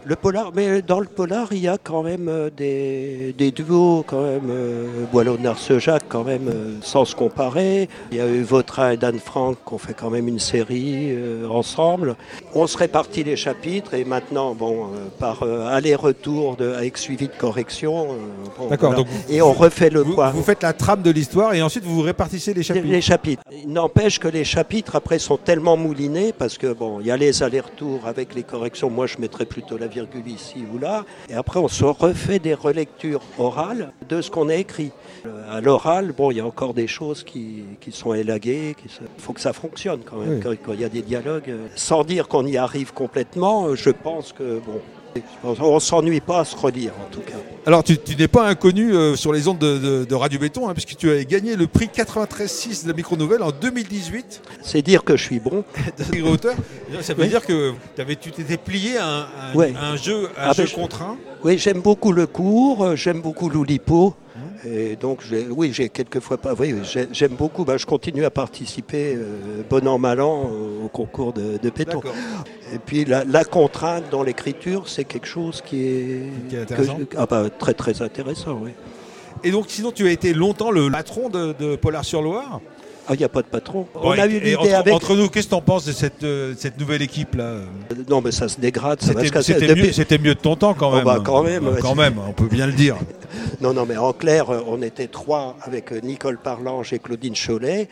Le 0.06 0.16
polar, 0.16 0.52
mais 0.56 0.82
dans 0.82 1.00
le 1.00 1.06
polar, 1.08 1.50
il 1.52 1.60
y 1.60 1.68
a 1.68 1.78
quand 1.78 2.04
même 2.04 2.50
des, 2.58 3.34
des 3.38 3.52
duos, 3.52 4.04
quand 4.08 4.24
même. 4.24 4.50
Euh, 4.50 5.06
Boileau-Narcejac, 5.12 6.04
quand 6.10 6.24
même, 6.24 6.50
sans 6.82 7.06
se 7.06 7.16
comparer. 7.16 7.88
Il 8.12 8.18
y 8.18 8.22
a 8.22 8.28
eu 8.28 8.42
Vautrin 8.42 8.92
et 8.92 8.98
Dan 8.98 9.20
Frank 9.20 9.58
qui 9.66 9.74
ont 9.74 9.78
fait 9.78 9.94
quand 9.94 10.10
même 10.10 10.28
une 10.28 10.40
série 10.40 11.14
ensemble. 11.50 12.16
On 12.56 12.66
se 12.68 12.78
répartit 12.78 13.24
les 13.24 13.36
chapitres 13.36 13.81
et 13.94 14.06
maintenant, 14.06 14.54
bon, 14.54 14.86
euh, 14.86 15.08
par 15.20 15.44
euh, 15.44 15.68
aller-retour 15.68 16.58
avec 16.78 16.98
suivi 16.98 17.28
de 17.28 17.34
correction. 17.38 18.12
euh, 18.12 18.16
bon, 18.58 18.68
D'accord, 18.68 18.94
voilà. 18.94 19.08
et 19.30 19.42
on 19.42 19.54
refait 19.54 19.90
le 19.90 20.02
Vous, 20.02 20.14
point. 20.16 20.30
vous 20.32 20.44
faites 20.44 20.64
la 20.64 20.74
trame 20.74 21.02
de 21.02 21.12
l'histoire 21.12 21.54
et 21.54 21.62
ensuite 21.62 21.84
vous 21.84 22.02
répartissez 22.02 22.54
les 22.54 22.64
chapitres. 22.64 22.88
Les 22.88 23.02
chapitres. 23.02 23.44
Il 23.52 23.72
n'empêche 23.72 24.20
que 24.20 24.28
les 24.28 24.44
chapitres 24.44 24.96
après 24.96 25.20
sont 25.20 25.38
tellement 25.38 25.78
moulinés 25.78 26.34
parce 26.34 26.58
que 26.58 26.72
bon, 26.74 27.00
il 27.00 27.08
y 27.08 27.12
a 27.12 27.18
les 27.18 27.44
allers-retours 27.44 28.08
avec 28.08 28.34
les 28.36 28.44
corrections. 28.44 28.90
Moi, 28.90 29.08
je 29.08 29.18
mettrais 29.20 29.46
plutôt 29.46 29.78
la 29.78 29.88
virgule 29.88 30.28
ici 30.28 30.64
ou 30.74 30.78
là. 30.78 31.06
Et 31.30 31.34
après, 31.34 31.60
on 31.60 31.68
se 31.68 31.84
refait 31.86 32.40
des 32.40 32.54
relectures 32.54 33.22
orales 33.38 33.92
de 34.08 34.22
ce 34.22 34.30
qu'on 34.32 34.50
a 34.50 34.56
écrit. 34.56 34.92
Euh, 35.25 35.58
À 35.58 35.62
l'oral, 35.62 36.13
bon, 36.18 36.32
il 36.32 36.38
y 36.38 36.40
a 36.40 36.46
encore 36.46 36.74
des 36.74 36.88
choses 36.88 37.24
qui, 37.24 37.63
qui 37.80 37.92
sont 37.92 38.13
élaguées. 38.13 38.75
Il 38.84 38.90
faut 39.18 39.34
que 39.34 39.42
ça 39.42 39.54
fonctionne 39.54 40.00
quand 40.04 40.18
même. 40.18 40.36
Oui. 40.36 40.40
Quand, 40.42 40.51
quand 40.66 40.74
il 40.74 40.82
y 40.82 40.86
a 40.86 40.90
des 40.90 41.01
dialogues, 41.01 41.50
euh, 41.50 41.68
sans 41.75 42.04
dire 42.04 42.28
qu'on 42.28 42.46
y 42.46 42.58
arrive 42.58 42.94
complètement, 42.94 43.68
euh, 43.68 43.75
je 43.75 43.90
pense 43.92 44.34
que 44.34 44.60
bon, 44.66 44.82
on 45.44 45.80
s'ennuie 45.80 46.22
pas 46.22 46.40
à 46.40 46.46
se 46.46 46.56
relire 46.56 46.94
en 47.06 47.12
tout 47.13 47.20
cas. 47.20 47.36
Alors 47.66 47.84
tu, 47.84 47.98
tu 47.98 48.16
n'es 48.16 48.30
pas 48.30 48.48
inconnu 48.48 48.94
euh, 48.94 49.16
sur 49.18 49.34
les 49.34 49.48
ondes 49.50 49.60
de, 49.60 49.78
de- 49.78 50.06
de 50.06 50.16
Radio 50.16 50.40
Béton, 50.40 50.70
hein, 50.70 50.74
puisque 50.74 50.96
tu 50.96 51.12
as 51.12 51.24
gagné 51.25 51.56
le 51.58 51.68
prix 51.68 51.88
93.6 51.94 52.84
de 52.84 52.88
la 52.88 52.94
micro-nouvelle 52.96 53.44
en 53.44 53.51
2018 53.51 54.42
C'est 54.63 54.82
dire 54.82 55.04
que 55.04 55.18
je 55.18 55.24
suis 55.24 55.40
bon. 55.40 55.63
de. 55.98 56.04
Ça 57.01 57.13
veut 57.13 57.24
Oui. 57.24 57.30
dire 57.30 57.46
que 57.46 57.74
t'avais- 57.96 58.16
tu 58.16 58.32
t'étais 58.32 58.58
plié 58.58 58.98
à 58.98 59.06
un, 59.08 59.22
à 59.22 59.56
Ouais. 59.56 59.74
à 59.78 59.90
un 59.92 59.96
jeu, 59.98 60.30
à 60.38 60.50
Ah 60.50 60.54
jeu 60.54 60.63
ben, 60.63 60.70
je- 60.70 60.75
contraint. 60.75 61.18
Oui, 61.44 61.58
j'aime 61.58 61.82
beaucoup 61.82 62.12
le 62.13 62.25
cours, 62.25 62.96
j'aime 62.96 63.22
beaucoup 63.22 63.50
l'Oulipo. 63.50 64.16
Et 64.65 64.96
donc, 64.96 65.24
oui, 65.50 65.72
j'ai 65.74 65.89
quelquefois 65.89 66.38
pas. 66.38 66.53
Oui, 66.53 66.74
oui, 66.74 66.82
j'ai- 66.84 67.08
j'aime 67.12 67.34
beaucoup. 67.34 67.65
Bah, 67.65 67.77
je 67.77 67.86
continue 67.86 68.25
à 68.25 68.30
participer, 68.30 69.15
euh, 69.15 69.63
bon 69.68 69.88
an, 69.88 69.98
mal 69.98 70.22
an, 70.22 70.51
au 70.84 70.88
concours 70.88 71.34
de, 71.34 71.58
de. 71.58 71.72
Et 72.74 72.77
puis, 72.86 73.06
la, 73.06 73.24
la 73.25 73.44
contrainte 73.44 74.03
dans 74.12 74.22
l'écriture, 74.24 74.88
c'est 74.88 75.03
quelque 75.03 75.27
chose 75.27 75.62
qui 75.65 75.82
est, 75.84 76.22
Qui 76.50 76.56
est 76.56 76.60
que 76.60 76.62
intéressant. 76.63 76.98
je- 77.00 77.18
ah 77.18 77.25
bah, 77.25 77.50
très 77.50 77.74
très 77.74 78.01
intéressant. 78.01 78.60
Oui. 78.62 78.72
Et 79.44 79.50
donc 79.50 79.65
sinon 79.70 79.91
tu 79.91 80.06
as 80.08 80.12
été 80.12 80.36
longtemps 80.36 80.70
le 80.70 80.91
patron 80.91 81.30
de, 81.30 81.56
de 81.60 81.75
Polar-sur-Loire. 81.75 82.62
Ah, 83.08 83.13
il 83.15 83.17
n'y 83.17 83.24
a 83.24 83.29
pas 83.29 83.41
de 83.41 83.48
patron. 83.48 83.88
On 83.96 84.12
a 84.12 84.25
eu 84.27 84.39
l'idée 84.39 84.74
avec. 84.74 84.93
entre 84.93 85.15
nous, 85.15 85.27
qu'est-ce 85.27 85.48
que 85.48 85.51
tu 85.51 85.55
en 85.55 85.62
penses 85.62 85.86
de 85.86 85.91
cette, 85.91 86.24
euh, 86.24 86.53
cette 86.58 86.79
nouvelle 86.79 87.01
équipe 87.01 87.36
là? 87.36 87.55
Non, 88.10 88.22
mais 88.22 88.31
ça 88.31 88.48
se 88.48 88.60
dégrade. 88.60 89.01
Ça 89.01 89.13
va 89.13 89.22
se 89.25 89.41
C'était 89.41 89.67
Depuis- 89.67 90.17
mieux, 90.17 90.17
mieux 90.29 90.36
de 90.36 90.39
ton 90.39 90.55
temps 90.55 90.74
quand 90.75 90.91
Oh, 90.91 90.96
même. 90.96 91.05
bah, 91.05 91.20
quand 91.24 91.43
même, 91.43 91.67
ouais. 91.67 91.79
Quand 91.81 91.96
même, 91.96 92.15
on 92.27 92.31
peut 92.34 92.48
bien 92.48 92.67
le 92.67 92.74
dire. 92.74 92.96
Non, 93.62 93.74
non, 93.74 93.86
mais 93.88 93.96
en 93.98 94.12
clair, 94.12 94.50
euh, 94.50 94.62
on 94.67 94.81
était 94.81 95.08
trois 95.08 95.55
avec 95.62 95.91
euh, 95.93 96.00
Nicole 96.03 96.38
Parlange 96.38 96.91
et 96.93 97.00
Claudine 97.00 97.34
Cholet 97.36 97.88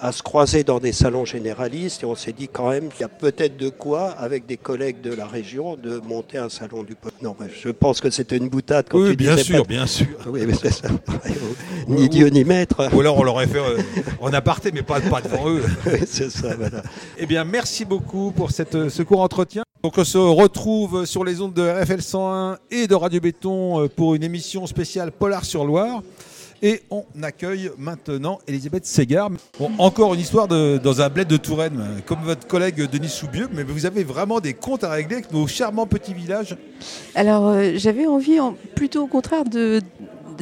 à 0.00 0.12
se 0.12 0.22
croiser 0.22 0.64
dans 0.64 0.78
des 0.78 0.92
salons 0.92 1.24
généralistes 1.24 2.02
et 2.02 2.06
on 2.06 2.14
s'est 2.14 2.32
dit 2.32 2.48
quand 2.48 2.70
même 2.70 2.88
qu'il 2.88 3.02
y 3.02 3.04
a 3.04 3.08
peut-être 3.08 3.56
de 3.56 3.68
quoi, 3.68 4.10
avec 4.10 4.46
des 4.46 4.56
collègues 4.56 5.00
de 5.02 5.12
la 5.14 5.26
région, 5.26 5.76
de 5.76 5.98
monter 6.00 6.38
un 6.38 6.48
salon 6.48 6.82
du 6.82 6.94
peuple. 6.94 7.16
Non, 7.22 7.36
je 7.62 7.68
pense 7.68 8.00
que 8.00 8.08
c'était 8.10 8.36
une 8.38 8.48
boutade 8.48 8.86
quand 8.88 8.98
Oui, 8.98 9.10
tu 9.10 9.16
bien 9.16 9.36
sûr, 9.36 9.62
pas- 9.62 9.68
bien 9.68 9.86
sûr. 9.86 10.06
Oui, 10.26 10.42
mais 10.46 10.54
c'est 10.54 10.72
ça. 10.72 10.88
Ni 11.88 12.08
Dieu 12.08 12.28
ni 12.28 12.44
maître. 12.44 12.88
Ou 12.94 13.00
alors 13.00 13.18
on 13.18 13.22
l'aurait 13.22 13.46
fait 13.46 13.58
euh, 13.58 13.78
en 14.20 14.32
aparté, 14.32 14.70
mais 14.72 14.82
pas, 14.82 15.00
pas 15.00 15.20
devant 15.20 15.48
eux. 15.48 15.62
Oui, 15.86 16.00
c'est 16.06 16.30
ça, 16.30 16.54
voilà. 16.56 16.82
Eh 17.18 17.26
bien, 17.26 17.44
merci 17.44 17.84
beaucoup 17.84 18.30
pour 18.32 18.50
cette, 18.50 18.74
euh, 18.74 18.88
ce 18.88 19.02
court 19.02 19.20
entretien. 19.20 19.62
Donc, 19.82 19.96
on 19.96 20.04
se 20.04 20.18
retrouve 20.18 21.04
sur 21.06 21.24
les 21.24 21.40
ondes 21.40 21.54
de 21.54 21.62
RFL 21.62 22.02
101 22.02 22.58
et 22.70 22.86
de 22.86 22.94
Radio 22.94 23.20
Béton 23.20 23.82
euh, 23.82 23.88
pour 23.88 24.14
une 24.14 24.22
émission 24.22 24.66
spéciale 24.66 25.10
Polar 25.10 25.44
sur 25.44 25.64
Loire. 25.64 26.02
Et 26.62 26.82
on 26.90 27.04
accueille 27.22 27.70
maintenant 27.78 28.38
Elisabeth 28.46 28.84
Ségard. 28.84 29.30
Bon, 29.58 29.70
encore 29.78 30.12
une 30.12 30.20
histoire 30.20 30.46
dans 30.46 31.00
un 31.00 31.08
bled 31.08 31.26
de 31.26 31.38
Touraine, 31.38 32.02
comme 32.04 32.20
votre 32.22 32.46
collègue 32.46 32.86
Denis 32.90 33.08
Soubieux, 33.08 33.48
mais 33.52 33.62
vous 33.62 33.86
avez 33.86 34.04
vraiment 34.04 34.40
des 34.40 34.52
comptes 34.52 34.84
à 34.84 34.90
régler 34.90 35.16
avec 35.16 35.32
nos 35.32 35.46
charmants 35.46 35.86
petits 35.86 36.12
villages. 36.12 36.56
Alors, 37.14 37.48
euh, 37.48 37.72
j'avais 37.76 38.06
envie, 38.06 38.38
en- 38.40 38.54
plutôt 38.74 39.04
au 39.04 39.06
contraire, 39.06 39.44
de- 39.44 39.80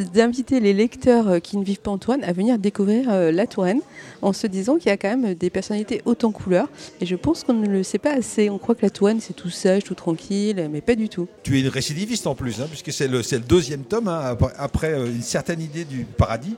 d'inviter 0.05 0.61
les 0.61 0.73
lecteurs 0.73 1.28
euh, 1.28 1.38
qui 1.38 1.57
ne 1.57 1.64
vivent 1.64 1.81
pas 1.81 1.90
en 1.90 1.99
Touraine 1.99 2.25
à 2.25 2.33
venir 2.33 2.59
découvrir 2.59 3.11
euh, 3.11 3.33
la 3.33 3.47
Touraine 3.47 3.81
en 4.23 4.33
se 4.33 4.47
disant 4.47 4.76
qu'il 4.76 4.87
y 4.87 4.93
a 4.93 4.97
quand 4.97 5.17
même 5.17 5.35
des 5.35 5.50
personnalités 5.50 6.02
en 6.05 6.33
couleurs. 6.33 6.69
Et 7.00 7.07
je 7.07 7.17
pense 7.17 7.45
qu'on 7.45 7.55
ne 7.55 7.69
le 7.69 7.83
sait 7.83 7.99
pas 7.99 8.14
assez. 8.14 8.50
On 8.50 8.59
croit 8.59 8.75
que 8.75 8.83
la 8.83 8.90
Touraine, 8.90 9.21
c'est 9.21 9.35
tout 9.35 9.50
sage, 9.50 9.85
tout 9.85 9.95
tranquille, 9.95 10.69
mais 10.71 10.81
pas 10.81 10.95
du 10.95 11.09
tout. 11.09 11.28
Tu 11.43 11.59
es 11.59 11.61
une 11.61 11.69
récidiviste 11.69 12.26
en 12.26 12.35
plus, 12.35 12.61
hein, 12.61 12.67
puisque 12.69 12.93
c'est 12.93 13.09
le, 13.09 13.23
deuxième 13.40 13.83
tome, 13.83 14.09
hein, 14.09 14.21
après, 14.25 14.52
après, 14.57 14.93
euh, 14.93 15.07
une 15.07 15.23
certaine 15.23 15.61
idée 15.61 15.85
du 15.85 16.05
paradis, 16.05 16.57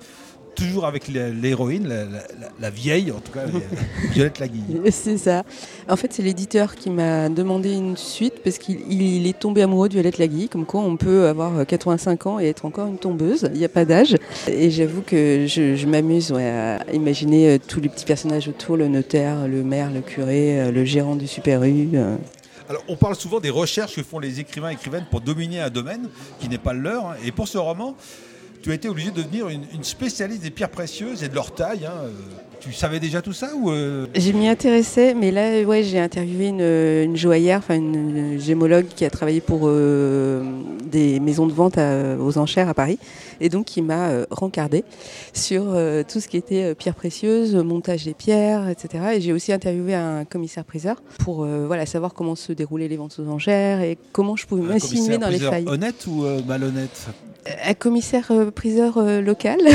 toujours 0.54 0.86
avec 0.86 1.08
l'héroïne, 1.08 1.86
la, 1.88 2.04
la- 2.04 2.10
la- 2.10 2.48
la 2.60 2.70
vieille, 2.70 3.10
en 3.12 3.20
tout 3.20 3.32
cas, 3.32 3.44
Violette 4.12 4.38
Laguille. 4.38 4.62
C'est 4.90 5.18
ça. 5.18 5.42
En 5.88 5.96
fait, 5.96 6.12
c'est 6.12 6.22
l'éditeur 6.22 6.74
qui 6.76 6.90
m'a 6.90 7.28
demandé 7.28 7.72
une 7.72 7.96
suite 7.96 8.42
parce 8.42 8.58
qu'il 8.58 8.80
il 8.92 9.26
est 9.26 9.38
tombé 9.38 9.62
amoureux 9.62 9.88
de 9.88 9.94
Violette 9.94 10.18
Lagui, 10.18 10.48
comme 10.48 10.66
quoi 10.66 10.80
on 10.80 10.96
peut 10.96 11.26
avoir 11.26 11.66
85 11.66 12.26
ans 12.26 12.40
et 12.40 12.46
être 12.48 12.64
encore 12.64 12.86
une 12.88 12.98
tombeuse, 12.98 13.48
il 13.52 13.58
n'y 13.58 13.64
a 13.64 13.68
pas 13.68 13.84
d'âge. 13.84 14.16
Et 14.48 14.70
j'avoue 14.70 15.02
que 15.02 15.46
je, 15.46 15.76
je 15.76 15.86
m'amuse 15.86 16.32
ouais, 16.32 16.48
à 16.48 16.84
imaginer 16.92 17.48
euh, 17.50 17.58
tous 17.66 17.80
les 17.80 17.88
petits 17.88 18.04
personnages 18.04 18.48
autour, 18.48 18.76
le 18.76 18.88
notaire, 18.88 19.46
le 19.48 19.62
maire, 19.62 19.90
le 19.90 20.00
curé, 20.00 20.60
euh, 20.60 20.70
le 20.72 20.84
gérant 20.84 21.16
du 21.16 21.26
Super 21.26 21.62
U. 21.64 21.88
euh. 21.94 22.16
Alors, 22.68 22.84
on 22.88 22.94
parle 22.96 23.16
souvent 23.16 23.40
des 23.40 23.50
recherches 23.50 23.96
que 23.96 24.02
font 24.04 24.20
les 24.20 24.38
écrivains 24.38 24.70
et 24.70 24.74
écrivaines 24.74 25.04
pour 25.10 25.20
dominer 25.20 25.60
un 25.60 25.70
domaine 25.70 26.08
qui 26.38 26.48
n'est 26.48 26.56
pas 26.58 26.72
le 26.72 26.80
leur. 26.80 27.06
hein. 27.06 27.14
Et 27.24 27.32
pour 27.32 27.48
ce 27.48 27.58
roman, 27.58 27.96
tu 28.62 28.70
as 28.70 28.74
été 28.74 28.88
obligé 28.88 29.10
de 29.10 29.16
devenir 29.22 29.48
une, 29.48 29.62
une 29.74 29.84
spécialiste 29.84 30.42
des 30.42 30.50
pierres 30.50 30.70
précieuses 30.70 31.22
et 31.22 31.28
de 31.28 31.34
leur 31.34 31.52
taille. 31.52 31.86
hein. 31.86 32.08
Tu 32.60 32.74
savais 32.74 33.00
déjà 33.00 33.22
tout 33.22 33.32
ça 33.32 33.52
ou 33.56 33.70
euh, 33.70 34.06
Je 34.14 34.32
m'y 34.32 34.46
intéressais, 34.46 35.14
mais 35.14 35.30
là, 35.30 35.62
ouais, 35.62 35.82
j'ai 35.82 35.98
interviewé 35.98 36.48
une, 36.48 36.60
une 36.60 37.16
joaillère, 37.16 37.60
enfin 37.60 37.76
une, 37.76 38.38
gémologue 38.38 38.84
qui 38.94 39.06
a 39.06 39.10
travaillé 39.10 39.40
pour 39.40 39.62
euh, 39.64 40.42
des 40.84 41.20
maisons 41.20 41.46
de 41.46 41.54
vente 41.54 41.78
à- 41.78 42.18
aux 42.18 42.36
enchères 42.36 42.68
à 42.68 42.74
Paris, 42.74 42.98
et 43.40 43.48
donc 43.48 43.64
qui 43.64 43.80
m'a 43.80 44.10
euh, 44.10 44.26
rencardé 44.30 44.84
sur 45.32 45.64
euh, 45.68 46.02
tout 46.06 46.20
ce 46.20 46.28
qui 46.28 46.36
était 46.36 46.74
pierres 46.74 46.94
précieuses, 46.96 47.54
montage 47.54 48.04
des 48.04 48.12
pierres, 48.12 48.68
etc. 48.68 49.04
Et 49.14 49.22
j'ai 49.22 49.32
aussi 49.32 49.54
interviewé 49.54 49.94
un 49.94 50.26
commissaire-priseur 50.26 51.02
pour 51.20 51.46
voilà 51.46 51.86
savoir 51.86 52.12
comment 52.12 52.34
se 52.34 52.52
déroulaient 52.52 52.88
les 52.88 52.98
ventes 52.98 53.18
aux 53.24 53.30
enchères 53.30 53.80
et 53.80 53.96
comment 54.12 54.36
je 54.36 54.44
pouvais 54.44 54.62
m'insinuer 54.62 55.16
dans 55.16 55.28
les 55.30 55.38
failles. 55.38 55.64
Honnête 55.66 56.06
ou 56.06 56.26
malhonnête? 56.46 57.06
Un 57.64 57.74
commissaire-priseur 57.74 58.98
euh, 58.98 59.20
local. 59.20 59.58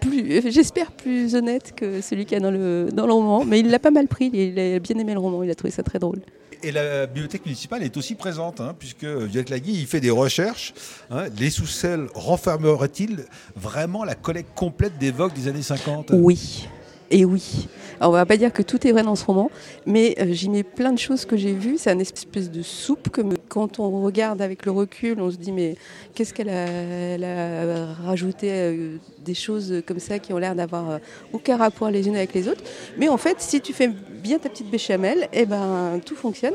Plus- 0.00 0.32
euh, 0.38 0.40
J'espère 0.50 0.92
plus 0.92 1.34
honnête 1.34 1.72
que 1.76 2.00
celui 2.00 2.24
qu'il 2.24 2.34
y 2.38 2.40
a 2.40 2.40
dans 2.40 2.50
le, 2.50 2.88
dans 2.92 3.06
le 3.06 3.12
roman, 3.12 3.44
mais 3.44 3.60
il 3.60 3.70
l'a 3.70 3.78
pas 3.78 3.90
mal 3.90 4.06
pris, 4.06 4.30
il 4.32 4.58
a 4.58 4.78
bien 4.78 4.96
aimé 4.98 5.12
le 5.14 5.18
roman, 5.18 5.42
il 5.42 5.50
a 5.50 5.54
trouvé 5.54 5.70
ça 5.70 5.82
très 5.82 5.98
drôle. 5.98 6.20
Et 6.62 6.72
la 6.72 7.06
bibliothèque 7.06 7.44
municipale 7.44 7.82
est 7.82 7.96
aussi 7.96 8.14
présente, 8.14 8.60
hein, 8.60 8.74
puisque 8.78 9.04
Violette 9.04 9.50
Lagui, 9.50 9.72
il 9.72 9.86
fait 9.86 10.00
des 10.00 10.10
recherches. 10.10 10.72
hein. 11.10 11.24
les 11.38 11.50
sous-selles 11.50 12.06
renfermeraient-ils 12.14 13.24
vraiment 13.54 14.04
la 14.04 14.14
collecte 14.14 14.54
complète 14.54 14.96
des 14.98 15.10
vogues 15.10 15.34
des 15.34 15.48
années 15.48 15.62
50 15.62 16.12
Oui, 16.14 16.66
et 17.10 17.24
oui. 17.24 17.68
Alors, 18.00 18.12
on 18.12 18.16
va 18.16 18.26
pas 18.26 18.36
dire 18.36 18.52
que 18.52 18.62
tout 18.62 18.86
est 18.86 18.92
vrai 18.92 19.02
dans 19.02 19.14
ce 19.14 19.24
roman, 19.24 19.50
mais 19.86 20.16
euh, 20.18 20.26
j'y 20.32 20.48
mets 20.50 20.62
plein 20.62 20.92
de 20.92 20.98
choses 20.98 21.24
que 21.24 21.36
j'ai 21.36 21.52
vues. 21.52 21.76
C'est 21.78 21.92
une 21.92 22.00
espèce 22.00 22.50
de 22.50 22.62
soupe 22.62 23.08
que 23.08 23.20
quand 23.48 23.78
on 23.78 24.02
regarde 24.02 24.42
avec 24.42 24.66
le 24.66 24.72
recul, 24.72 25.20
on 25.20 25.30
se 25.30 25.36
dit 25.36 25.52
mais 25.52 25.76
qu'est-ce 26.14 26.34
qu'elle 26.34 26.48
a, 26.48 26.66
elle 26.66 27.24
a 27.24 27.92
rajouté 28.04 28.48
euh, 28.50 28.96
des 29.24 29.34
choses 29.34 29.82
comme 29.86 30.00
ça 30.00 30.18
qui 30.18 30.32
ont 30.32 30.38
l'air 30.38 30.54
d'avoir 30.54 30.90
euh, 30.90 30.98
aucun 31.32 31.56
rapport 31.56 31.90
les 31.90 32.08
unes 32.08 32.16
avec 32.16 32.34
les 32.34 32.48
autres. 32.48 32.62
Mais 32.98 33.08
en 33.08 33.16
fait, 33.16 33.40
si 33.40 33.60
tu 33.60 33.72
fais 33.72 33.88
bien 33.88 34.38
ta 34.38 34.48
petite 34.48 34.70
béchamel, 34.70 35.28
eh 35.32 35.46
ben 35.46 36.00
tout 36.04 36.16
fonctionne. 36.16 36.54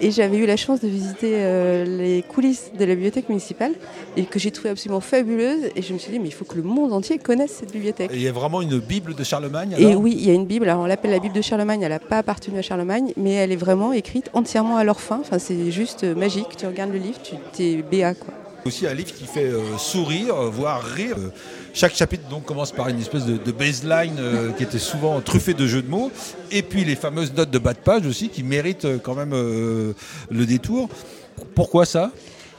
Et 0.00 0.10
j'avais 0.10 0.36
eu 0.38 0.46
la 0.46 0.56
chance 0.56 0.80
de 0.80 0.88
visiter 0.88 1.32
euh, 1.34 1.84
les 1.84 2.22
coulisses 2.22 2.70
de 2.78 2.84
la 2.84 2.94
bibliothèque 2.94 3.28
municipale 3.28 3.72
et 4.16 4.24
que 4.24 4.38
j'ai 4.38 4.50
trouvé 4.50 4.70
absolument 4.70 5.00
fabuleuse. 5.00 5.70
Et 5.74 5.82
je 5.82 5.92
me 5.92 5.98
suis 5.98 6.12
dit 6.12 6.18
mais 6.18 6.28
il 6.28 6.32
faut 6.34 6.44
que 6.44 6.56
le 6.56 6.62
monde 6.62 6.92
entier 6.92 7.18
connaisse 7.18 7.50
cette 7.52 7.72
bibliothèque. 7.72 8.10
Et 8.12 8.16
Il 8.16 8.22
y 8.22 8.28
a 8.28 8.32
vraiment 8.32 8.60
une 8.62 8.78
Bible 8.78 9.14
de 9.14 9.24
Charlemagne 9.24 9.74
Et 9.78 9.86
alors? 9.86 10.00
oui, 10.00 10.14
il 10.16 10.26
y 10.26 10.30
a 10.30 10.34
une 10.34 10.46
Bible. 10.46 10.68
Alors 10.68 10.82
on 10.82 10.86
l'appelle 10.86 11.10
la 11.10 11.18
Bible 11.18 11.34
de 11.34 11.42
Charlemagne. 11.42 11.82
Elle 11.82 11.90
n'a 11.90 11.98
pas 11.98 12.18
appartenu 12.18 12.58
à 12.58 12.62
Charlemagne, 12.62 13.12
mais 13.16 13.32
elle 13.32 13.50
est 13.52 13.56
vraiment 13.56 13.92
écrite 13.92 14.30
entièrement 14.34 14.76
à 14.76 14.84
leur 14.84 15.00
fin. 15.00 15.18
Enfin, 15.20 15.38
c'est 15.38 15.70
juste 15.70 16.04
euh, 16.04 16.14
magique. 16.14 16.56
Tu 16.56 16.66
regardes 16.66 16.92
le 16.92 16.98
livre, 16.98 17.18
tu 17.22 17.34
t'es 17.52 17.82
béat 17.82 18.14
quoi. 18.14 18.34
Aussi 18.68 18.86
un 18.86 18.92
livre 18.92 19.14
qui 19.14 19.24
fait 19.24 19.46
euh, 19.46 19.78
sourire, 19.78 20.34
euh, 20.34 20.50
voire 20.50 20.82
rire. 20.82 21.16
Euh, 21.18 21.30
chaque 21.72 21.94
chapitre 21.94 22.28
donc 22.28 22.44
commence 22.44 22.70
par 22.70 22.88
une 22.88 23.00
espèce 23.00 23.24
de, 23.24 23.50
baseline 23.50 24.20
qui 24.58 24.62
était 24.62 24.78
souvent 24.78 25.18
truffée 25.22 25.54
de 25.54 25.66
jeux 25.66 25.80
de 25.80 25.88
mots, 25.88 26.10
et 26.50 26.62
puis 26.62 26.84
les 26.84 26.96
fameuses 26.96 27.32
notes 27.32 27.50
de 27.50 27.58
bas 27.58 27.72
de 27.72 27.78
page 27.78 28.04
aussi 28.04 28.28
qui 28.28 28.42
méritent 28.42 29.00
quand 29.02 29.14
même 29.14 29.30
le 29.30 29.94
détour. 30.46 30.88
Pourquoi 31.54 31.86
ça? 31.86 32.10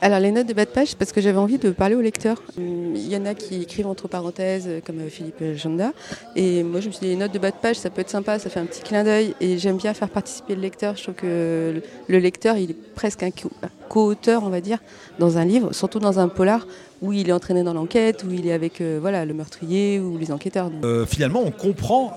Alors 0.02 0.20
les 0.22 0.32
notes 0.32 0.48
de 0.48 0.54
bas 0.54 0.64
de 0.64 0.70
page, 0.70 0.96
parce 0.96 1.12
que 1.12 1.20
j'avais 1.20 1.38
envie 1.38 1.58
de 1.58 1.72
parler 1.72 1.94
au 1.96 2.00
lecteur. 2.02 2.42
Hum, 2.58 2.94
Il 2.96 3.10
y 3.10 3.18
en 3.18 3.26
a 3.26 3.34
qui 3.34 3.62
écrivent 3.64 3.88
entre 3.88 4.08
parenthèses, 4.08 4.64
euh, 4.68 4.80
comme 4.86 5.00
euh, 5.00 5.10
Philippe 5.10 5.44
Janda. 5.58 5.92
Et 6.38 6.64
moi, 6.64 6.80
je 6.80 6.88
me 6.88 6.92
suis 6.94 7.02
dit, 7.02 7.08
les 7.08 7.16
notes 7.18 7.34
de 7.34 7.40
bas 7.40 7.52
de 7.52 7.58
page, 7.58 7.76
ça 7.76 7.90
peut 7.90 8.00
être 8.00 8.10
sympa, 8.10 8.40
ça 8.40 8.50
fait 8.50 8.62
un 8.62 8.66
petit 8.66 8.82
clin 8.82 9.04
d'œil. 9.04 9.34
Et 9.42 9.58
j'aime 9.58 9.76
bien 9.76 9.94
faire 9.94 10.08
participer 10.10 10.56
le 10.56 10.62
lecteur. 10.62 10.96
Je 10.96 11.04
trouve 11.04 11.16
que 11.16 11.74
le- 11.76 11.84
le 12.08 12.18
lecteur, 12.20 12.56
il 12.56 12.72
est 12.72 12.78
presque 12.96 13.24
un 13.24 13.32
co- 13.32 13.52
un 13.62 13.68
co-auteur, 13.90 14.44
on 14.46 14.50
va 14.50 14.62
dire, 14.62 14.80
dans 15.20 15.38
un 15.38 15.44
livre, 15.44 15.74
surtout 15.74 16.00
dans 16.00 16.18
un 16.20 16.30
polar 16.30 16.66
où 17.02 17.12
il 17.12 17.28
est 17.28 17.34
entraîné 17.34 17.64
dans 17.64 17.74
l'enquête, 17.74 18.24
où 18.24 18.32
il 18.32 18.48
est 18.48 18.54
avec 18.54 18.80
euh, 18.80 19.00
voilà, 19.02 19.26
le 19.26 19.34
meurtrier 19.34 20.00
ou 20.00 20.18
les 20.18 20.32
enquêteurs. 20.32 20.72
Finalement, 21.08 21.42
on 21.46 21.52
comprend 21.52 22.14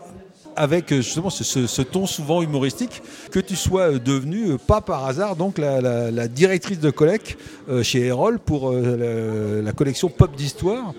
avec 0.56 0.92
euh, 0.92 0.96
justement 0.96 1.30
ce, 1.30 1.44
ce- 1.44 1.66
ce 1.66 1.82
ton 1.82 2.06
souvent 2.06 2.42
humoristique 2.42 3.02
que 3.30 3.40
tu 3.40 3.56
sois 3.56 3.92
euh, 3.92 3.98
devenue, 3.98 4.50
euh, 4.52 4.58
pas 4.58 4.80
par 4.80 5.06
hasard, 5.06 5.36
donc 5.36 5.58
la, 5.58 5.80
la- 5.80 6.10
la 6.10 6.28
directrice 6.28 6.80
de 6.80 6.90
collecte 6.90 7.36
euh, 7.68 7.82
chez 7.82 8.00
Erol 8.06 8.38
pour 8.38 8.70
euh, 8.70 9.56
la, 9.60 9.62
la 9.62 9.72
collection 9.72 10.08
Pop 10.08 10.34
d'Histoire. 10.36 10.92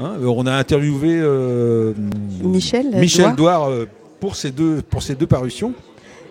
Hein, 0.00 0.14
on 0.24 0.46
a 0.46 0.52
interviewé 0.52 1.18
euh, 1.20 1.92
Michel, 2.42 2.86
Michel 2.94 3.34
Douard. 3.36 3.70
Pour 4.20 4.36
ces 4.36 4.50
deux, 4.50 4.80
pour 4.80 5.02
ces 5.02 5.14
deux 5.14 5.26
parutions. 5.26 5.74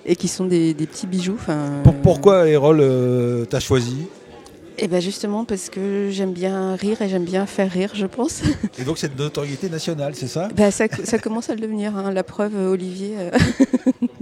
et 0.05 0.15
qui 0.15 0.27
sont 0.27 0.45
des, 0.45 0.73
des 0.73 0.87
petits 0.87 1.05
bijoux. 1.05 1.37
Pour- 1.83 1.93
pourquoi 1.95 2.47
Erol 2.49 2.81
t'a 3.49 3.59
choisi 4.73 4.83
Eh 4.85 4.87
ben 4.87 5.01
justement 5.01 5.45
parce 5.45 5.69
que 5.69 6.09
j'aime 6.11 6.33
bien 6.33 6.75
rire 6.75 7.01
et 7.01 7.09
j'aime 7.09 7.25
bien 7.25 7.45
faire 7.45 7.71
rire, 7.71 7.91
je 7.93 8.05
pense. 8.05 8.41
Et 8.79 8.83
donc 8.83 8.97
c'est 8.97 9.15
de 9.15 9.21
notoriété 9.21 9.69
nationale, 9.69 10.15
c'est 10.15 10.27
ça? 10.27 10.49
Bah, 10.55 10.71
ça, 10.71 10.85
ça 11.03 11.19
commence 11.19 11.49
à 11.49 11.55
le 11.55 11.61
devenir, 11.61 11.95
hein, 11.95 12.11
la 12.11 12.23
preuve, 12.23 12.55
Olivier. 12.55 13.15
euh. 13.17 13.31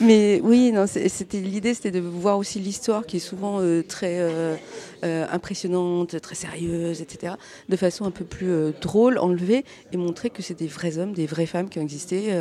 Mais 0.00 0.40
oui, 0.42 0.72
non, 0.72 0.86
c'était 0.86 1.40
l'idée, 1.40 1.74
c'était 1.74 1.90
de 1.90 2.00
voir 2.00 2.38
aussi 2.38 2.58
l'histoire 2.58 3.06
qui 3.06 3.16
est 3.16 3.20
souvent 3.20 3.60
euh, 3.60 3.82
très 3.82 4.18
euh, 4.18 4.56
euh, 5.04 5.26
impressionnante, 5.30 6.20
très 6.20 6.34
sérieuse, 6.34 7.00
etc. 7.00 7.34
De 7.68 7.76
façon 7.76 8.04
un 8.04 8.10
peu 8.10 8.24
plus 8.24 8.72
drôle, 8.80 9.18
enlevée, 9.18 9.64
et 9.92 9.96
montrer 9.96 10.30
que 10.30 10.42
c'est 10.42 10.58
des 10.58 10.66
vrais 10.66 10.98
hommes, 10.98 11.12
des 11.12 11.26
vraies 11.26 11.46
femmes 11.46 11.68
qui 11.68 11.78
ont 11.78 11.82
existé, 11.82 12.34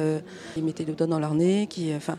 qui 0.54 0.62
mettaient 0.62 0.86
le 0.86 0.94
doigt 0.94 1.08
dans 1.08 1.20
leur 1.20 1.34
nez, 1.34 1.68
qui, 1.70 1.94
enfin, 1.96 2.18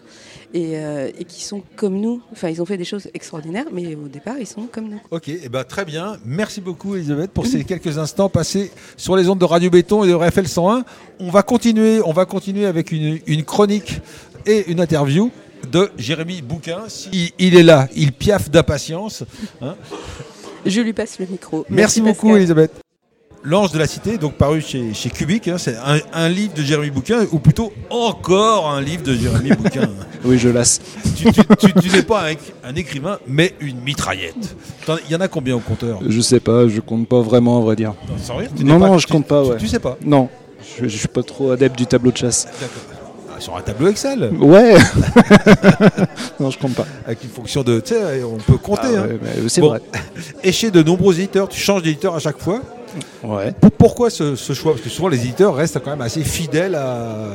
et, 0.54 0.74
et 0.74 1.24
qui 1.24 1.42
sont 1.42 1.62
comme 1.76 2.00
nous. 2.00 2.22
Enfin, 2.32 2.48
ils 2.48 2.62
ont 2.62 2.66
fait 2.66 2.76
des 2.76 2.84
choses 2.84 3.08
extraordinaires, 3.14 3.66
mais 3.72 3.94
au 3.94 4.08
départ, 4.08 4.36
ils 4.38 4.46
sont 4.46 4.66
comme 4.70 4.88
nous. 4.88 5.00
Ok, 5.10 5.28
eh 5.28 5.48
ben, 5.48 5.64
très 5.64 5.84
bien. 5.84 6.16
Merci 6.24 6.60
beaucoup 6.60 6.94
Elisabeth 6.94 7.30
pour 7.30 7.46
ces 7.46 7.64
quelques 7.64 7.98
instants 7.98 8.28
passés 8.28 8.70
sur 8.96 9.16
les 9.16 9.28
ondes 9.28 9.38
de 9.38 9.44
Radio 9.44 9.70
Béton 9.70 10.04
et 10.04 10.08
de 10.08 10.14
RFL 10.14 10.46
101. 10.46 10.84
On 11.20 11.30
va 11.30 11.42
continuer, 11.42 12.00
on 12.04 12.12
va 12.12 12.24
continuer 12.24 12.66
avec 12.66 12.92
une 12.92 13.44
chronique 13.44 14.00
et 14.46 14.70
une 14.70 14.80
interview 14.80 15.30
de 15.70 15.90
Jérémy 15.98 16.42
Bouquin. 16.42 16.82
Il, 17.12 17.30
il 17.38 17.56
est 17.56 17.62
là, 17.62 17.88
il 17.94 18.12
piaffe 18.12 18.50
d'impatience. 18.50 19.24
hein. 19.60 19.74
Je 20.66 20.80
lui 20.80 20.92
passe 20.92 21.18
le 21.18 21.26
micro. 21.26 21.64
Merci, 21.70 22.00
beaucoup 22.00 22.26
Pascal. 22.26 22.36
Elisabeth. 22.38 22.72
L'Ange 23.44 23.70
de 23.70 23.78
la 23.78 23.86
Cité, 23.86 24.18
donc 24.18 24.34
paru 24.34 24.60
chez, 24.60 24.92
chez 24.92 25.10
Cubic, 25.10 25.46
hein, 25.46 25.58
c'est 25.58 25.76
un, 25.76 26.00
un 26.12 26.28
livre 26.28 26.54
de 26.54 26.62
Jérémy 26.62 26.90
Bouquin, 26.90 27.24
ou 27.30 27.38
plutôt 27.38 27.72
encore 27.88 28.68
un 28.68 28.80
livre 28.80 29.04
de 29.04 29.14
Jérémy 29.14 29.50
Bouquin. 29.50 29.88
Oui, 30.24 30.36
je 30.36 30.48
lasse. 30.48 30.80
tu 31.16 31.30
tu- 31.32 31.42
tu- 31.60 31.72
tu 31.80 31.90
n'es 31.90 32.02
pas 32.02 32.28
un, 32.28 32.34
un 32.64 32.74
écrivain, 32.74 33.20
mais 33.28 33.54
une 33.60 33.78
mitraillette. 33.82 34.56
Il 35.06 35.12
y 35.12 35.14
en 35.14 35.20
a 35.20 35.28
combien 35.28 35.54
au 35.54 35.60
compteur? 35.60 36.00
Je 36.04 36.20
sais 36.20 36.40
pas, 36.40 36.66
je 36.66 36.80
compte 36.80 37.06
pas 37.06 37.20
vraiment, 37.20 37.58
à 37.58 37.60
vrai 37.62 37.76
dire. 37.76 37.94
Sans 38.20 38.34
rire, 38.36 38.50
tu 38.54 38.64
Non, 38.64 38.80
pas- 38.80 38.88
non, 38.88 38.98
je 38.98 39.06
tu- 39.06 39.12
compte 39.12 39.28
pas, 39.28 39.44
tu- 39.44 39.50
ouais. 39.50 39.56
Tu 39.58 39.68
sais 39.68 39.78
pas 39.78 39.96
Non, 40.04 40.28
je, 40.80 40.88
je 40.88 40.96
suis 40.98 41.06
pas 41.06 41.22
trop 41.22 41.52
adepte 41.52 41.78
du 41.78 41.86
tableau 41.86 42.10
de 42.10 42.16
chasse. 42.16 42.46
D'accord. 42.60 42.97
Ah, 43.38 43.40
sur 43.40 43.56
un 43.56 43.60
tableau 43.62 43.88
Excel, 43.88 44.30
Ouais 44.40 44.74
Non, 46.40 46.50
je 46.50 46.58
compte 46.58 46.74
pas. 46.74 46.86
avec 47.06 47.22
une 47.24 47.30
fonction 47.30 47.62
de. 47.62 47.80
Tu 47.80 47.94
sais, 47.94 48.22
on 48.24 48.36
peut 48.38 48.58
compter. 48.58 48.88
Ah 48.96 49.00
hein. 49.00 49.06
ouais, 49.08 49.48
c'est 49.48 49.60
Bon. 49.60 49.68
vrai. 49.68 49.80
Et 50.44 50.52
chez 50.52 50.70
de 50.70 50.82
nombreux 50.82 51.14
éditeurs, 51.18 51.48
tu 51.48 51.58
changes 51.60 51.82
d'éditeur 51.82 52.14
à 52.14 52.18
chaque 52.18 52.38
fois. 52.38 52.60
Ouais. 53.22 53.52
Pour- 53.60 53.70
Pourquoi 53.72 54.10
ce, 54.10 54.34
ce 54.36 54.52
choix? 54.52 54.72
Parce 54.72 54.82
que 54.82 54.88
souvent 54.90 55.08
les 55.08 55.18
éditeurs 55.20 55.54
restent 55.54 55.78
quand 55.84 55.90
même 55.90 56.00
assez 56.00 56.22
fidèles 56.24 56.74
à. 56.74 57.28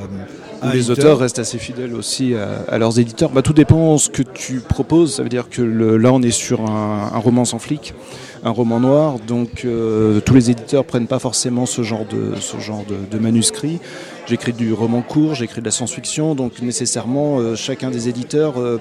les 0.73 0.77
éditeur. 0.79 0.97
auteurs 0.97 1.19
restent 1.19 1.39
assez 1.39 1.57
fidèles 1.57 1.93
aussi 1.93 2.33
à, 2.35 2.71
à 2.73 2.77
leurs 2.77 2.99
éditeurs. 2.99 3.29
Bah, 3.29 3.41
tout 3.41 3.53
dépend 3.53 3.97
ce 3.97 4.09
que 4.09 4.23
tu 4.23 4.59
proposes. 4.59 5.15
Ça 5.15 5.23
veut 5.23 5.29
dire 5.29 5.47
que 5.49 5.61
le- 5.61 5.97
là, 5.97 6.11
on 6.11 6.21
est 6.21 6.31
sur 6.31 6.61
un, 6.69 7.11
un 7.13 7.19
roman 7.19 7.45
sans 7.45 7.59
flic, 7.59 7.93
un 8.43 8.49
roman 8.51 8.79
noir. 8.79 9.15
Donc, 9.27 9.63
euh, 9.65 10.19
tous 10.21 10.33
les 10.33 10.49
éditeurs 10.51 10.85
prennent 10.85 11.07
pas 11.07 11.19
forcément 11.19 11.65
ce 11.65 11.81
genre 11.83 12.05
de, 12.05 12.39
ce 12.39 12.57
genre 12.59 12.83
de, 12.87 12.95
de 13.15 13.21
manuscrit. 13.21 13.79
J'écris 14.25 14.53
du 14.53 14.71
roman 14.71 15.01
court, 15.01 15.35
j'écris 15.35 15.59
de 15.59 15.65
la 15.65 15.71
science-fiction. 15.71 16.33
Donc, 16.33 16.61
nécessairement, 16.61 17.39
euh, 17.39 17.55
chacun 17.55 17.91
des 17.91 18.07
éditeurs, 18.07 18.57
euh, 18.57 18.79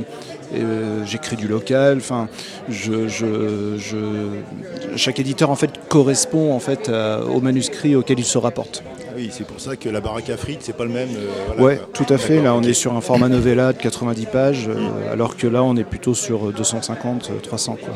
euh, 0.54 1.04
j'écris 1.04 1.34
du 1.36 1.48
local. 1.48 1.98
Enfin, 1.98 2.28
je, 2.68 3.08
je, 3.08 3.76
je- 3.76 4.96
chaque 4.96 5.18
éditeur 5.18 5.50
en 5.50 5.56
fait 5.56 5.70
correspond 5.88 6.52
en 6.54 6.60
fait 6.60 6.88
à- 6.88 7.24
au 7.24 7.40
manuscrit 7.40 7.96
auquel 7.96 8.20
il 8.20 8.24
se 8.24 8.38
rapporte. 8.38 8.84
Ah 9.08 9.14
Oui, 9.16 9.30
c'est 9.32 9.44
pour 9.46 9.58
ça 9.60 9.74
que 9.76 9.88
la 9.88 10.00
baraque 10.00 10.30
à 10.30 10.36
frites, 10.36 10.60
c'est 10.62 10.76
pas 10.76 10.84
le 10.84 10.90
même. 10.90 11.08
euh, 11.16 11.28
voilà, 11.48 11.62
Ouais, 11.62 11.76
quoi. 11.76 11.88
tout 11.92 12.14
à 12.14 12.18
fait. 12.18 12.40
Là, 12.40 12.54
on 12.54 12.62
est 12.62 12.72
sur 12.72 12.94
un 12.96 13.00
format 13.00 13.28
novella 13.28 13.72
de 13.72 13.78
90 13.78 14.26
pages, 14.26 14.68
euh, 14.68 15.12
alors 15.12 15.36
que 15.36 15.48
là, 15.48 15.64
on 15.64 15.76
est 15.76 15.84
plutôt 15.84 16.14
sur 16.14 16.48
euh, 16.48 16.52
250, 16.56 17.30
euh, 17.30 17.40
300. 17.42 17.76
Quoi. 17.84 17.94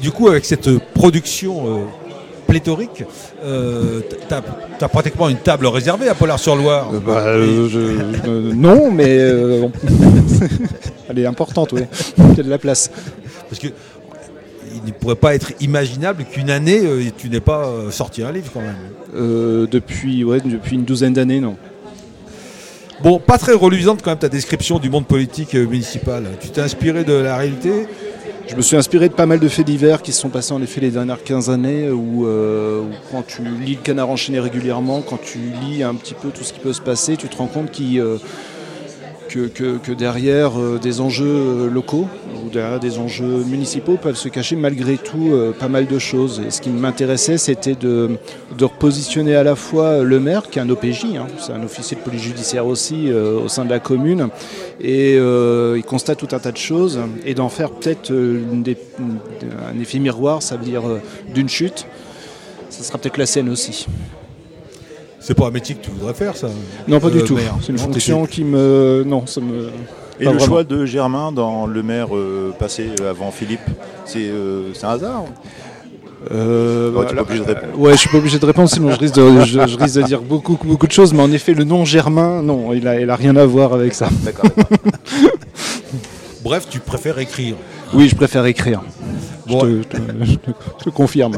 Du 0.00 0.10
coup, 0.12 0.28
avec 0.28 0.44
cette 0.46 0.78
production 0.94 1.80
euh, 1.80 1.84
pléthorique, 2.46 3.04
euh, 3.44 4.00
t'as 4.28 4.42
as 4.80 4.88
pratiquement 4.88 5.28
une 5.28 5.36
table 5.38 5.66
réservée 5.66 6.08
à 6.08 6.14
Polar-sur-Loire. 6.14 6.90
Euh, 6.94 7.00
bah, 7.00 7.22
euh, 7.26 7.68
je- 7.68 7.78
euh, 8.28 8.52
non, 8.54 8.90
mais 8.90 9.16
elle 11.08 11.18
est 11.18 11.26
importante, 11.26 11.72
oui. 11.72 11.82
Il 12.18 12.36
y 12.36 12.40
a 12.40 12.42
de 12.42 12.50
la 12.50 12.58
place. 12.58 12.90
Parce 13.48 13.60
que 13.60 13.68
il 14.74 14.84
ne 14.86 14.90
pourrait 14.92 15.14
pas 15.14 15.34
être 15.34 15.52
imaginable 15.60 16.24
qu'une 16.24 16.50
année, 16.50 16.82
tu 17.16 17.28
n'aies 17.30 17.40
pas 17.40 17.68
sorti 17.90 18.22
un 18.22 18.30
livre 18.32 18.50
quand 18.52 18.60
même. 18.60 19.66
Depuis, 19.70 20.22
ouais, 20.24 20.40
depuis 20.44 20.76
une 20.76 20.84
douzaine 20.84 21.14
d'années, 21.14 21.40
non. 21.40 21.56
Bon, 23.02 23.18
pas 23.18 23.38
très 23.38 23.52
reluisante 23.52 24.00
quand 24.02 24.10
même 24.10 24.18
ta 24.18 24.28
description 24.28 24.78
du 24.78 24.88
monde 24.90 25.06
politique 25.06 25.54
municipal. 25.54 26.24
Tu 26.40 26.48
t'es 26.48 26.60
inspiré 26.60 27.04
de 27.04 27.12
la 27.14 27.36
réalité 27.36 27.86
Je 28.48 28.54
me 28.54 28.62
suis 28.62 28.76
inspiré 28.76 29.08
de 29.08 29.14
pas 29.14 29.26
mal 29.26 29.40
de 29.40 29.48
faits 29.48 29.66
divers 29.66 30.02
qui 30.02 30.12
se 30.12 30.20
sont 30.20 30.28
passés 30.28 30.52
en 30.52 30.62
effet 30.62 30.80
les 30.80 30.92
dernières 30.92 31.24
15 31.24 31.50
années 31.50 31.90
où, 31.90 32.26
euh, 32.26 32.82
où 32.82 32.90
quand 33.10 33.26
tu 33.26 33.42
lis 33.42 33.74
le 33.74 33.82
canard 33.82 34.08
enchaîné 34.08 34.38
régulièrement, 34.38 35.02
quand 35.02 35.20
tu 35.20 35.38
lis 35.62 35.82
un 35.82 35.94
petit 35.96 36.14
peu 36.14 36.28
tout 36.30 36.44
ce 36.44 36.52
qui 36.52 36.60
peut 36.60 36.72
se 36.72 36.80
passer, 36.80 37.16
tu 37.16 37.28
te 37.28 37.36
rends 37.36 37.48
compte 37.48 37.72
qu'il, 37.72 37.98
euh, 37.98 38.18
que, 39.28 39.92
derrière 39.92 40.58
euh, 40.58 40.78
des 40.78 41.00
enjeux 41.00 41.26
euh, 41.26 41.70
locaux 41.70 42.06
ou 42.44 42.48
derrière 42.50 42.80
des 42.80 42.98
enjeux 42.98 43.44
municipaux 43.46 43.96
peuvent 43.96 44.16
se 44.16 44.28
cacher 44.28 44.56
malgré 44.56 44.96
tout 44.96 45.30
euh, 45.32 45.52
pas 45.52 45.68
mal 45.68 45.86
de 45.86 45.98
choses. 45.98 46.42
Et 46.46 46.50
ce 46.50 46.60
qui 46.60 46.70
m'intéressait, 46.70 47.38
c'était 47.38 47.74
de, 47.74 48.16
repositionner 48.60 49.36
à 49.36 49.42
la 49.42 49.54
fois 49.54 50.02
le 50.02 50.20
maire, 50.20 50.48
qui 50.50 50.58
est 50.58 50.62
un 50.62 50.70
OPJ, 50.70 51.04
hein, 51.16 51.26
c'est 51.38 51.52
un 51.52 51.62
officier 51.62 51.96
de 51.96 52.02
police 52.02 52.22
judiciaire 52.22 52.66
aussi 52.66 53.10
au 53.12 53.48
sein 53.48 53.64
de 53.64 53.70
la 53.70 53.78
commune, 53.78 54.28
et 54.80 55.16
il 55.16 55.84
constate 55.84 56.18
tout 56.18 56.34
un 56.34 56.38
tas 56.38 56.52
de 56.52 56.56
choses, 56.56 56.98
et 57.24 57.34
d'en 57.34 57.48
faire 57.48 57.70
peut-être 57.70 58.12
un 58.12 59.80
effet 59.80 59.98
miroir, 59.98 60.42
ça 60.42 60.56
veut 60.56 60.64
dire 60.64 60.82
d'une 61.32 61.48
chute. 61.48 61.86
Ça 62.70 62.82
sera 62.82 62.98
peut-être 62.98 63.18
la 63.18 63.26
scène 63.26 63.48
aussi. 63.48 63.86
C'est 65.26 65.34
pas 65.34 65.48
un 65.48 65.50
métier 65.50 65.74
que 65.74 65.84
tu 65.84 65.90
voudrais 65.90 66.14
faire, 66.14 66.36
ça 66.36 66.46
Non, 66.86 67.00
pas 67.00 67.08
Euh, 67.08 67.10
du 67.10 67.24
tout. 67.24 67.34
maire. 67.34 67.56
C'est 67.60 67.72
une 67.72 67.78
fonction 67.78 68.26
qui 68.26 68.44
me. 68.44 69.02
Non, 69.04 69.26
ça 69.26 69.40
me. 69.40 69.70
Et 70.20 70.24
Pas 70.24 70.30
le 70.30 70.38
vraiment. 70.38 70.44
choix 70.46 70.62
de 70.62 70.86
Germain 70.86 71.32
dans 71.32 71.66
le 71.66 71.82
maire 71.82 72.14
euh, 72.16 72.52
passé 72.56 72.90
avant 73.10 73.32
Philippe, 73.32 73.58
c'est 74.04 74.20
euh, 74.20 74.72
c'est 74.72 74.86
un 74.86 74.90
hasard 74.90 75.24
Euh, 76.32 76.92
pas 76.92 77.20
obligé 77.22 77.40
de 77.40 77.44
répondre. 77.46 77.78
Ouais, 77.78 77.92
je 77.92 77.96
suis 77.98 78.08
pas 78.08 78.18
obligé 78.18 78.38
de 78.38 78.46
répondre, 78.46 78.68
sinon 78.70 78.90
je 78.92 78.98
risque 78.98 79.14
de, 79.16 79.40
je, 79.40 79.66
je 79.66 79.76
risque 79.76 79.96
de 79.96 80.02
dire 80.02 80.22
beaucoup, 80.22 80.56
beaucoup 80.64 80.86
de 80.86 80.92
choses. 80.92 81.12
Mais 81.12 81.22
en 81.22 81.32
effet, 81.32 81.54
le 81.54 81.64
nom 81.64 81.84
Germain, 81.84 82.40
non, 82.42 82.72
il 82.72 82.86
a, 82.86 83.00
il 83.00 83.10
a 83.10 83.16
rien 83.16 83.34
à 83.36 83.44
voir 83.46 83.74
avec 83.74 83.94
ça. 83.94 84.08
D'accord. 84.24 84.48
Bref, 86.44 86.66
tu 86.70 86.78
préfères 86.78 87.18
écrire. 87.18 87.56
Oui, 87.92 88.08
je 88.08 88.14
préfère 88.14 88.46
écrire. 88.46 88.80
Bon. 89.48 89.60
Je, 89.60 89.82
te, 89.82 89.96
je 89.96 90.02
te- 90.02 90.24
je 90.24 90.34
te- 90.36 90.50
je 90.80 90.84
te 90.84 90.90
confirme. 90.90 91.36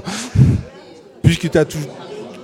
Puisque 1.23 1.51
tu 1.51 1.59
as 1.59 1.65
tout, 1.65 1.79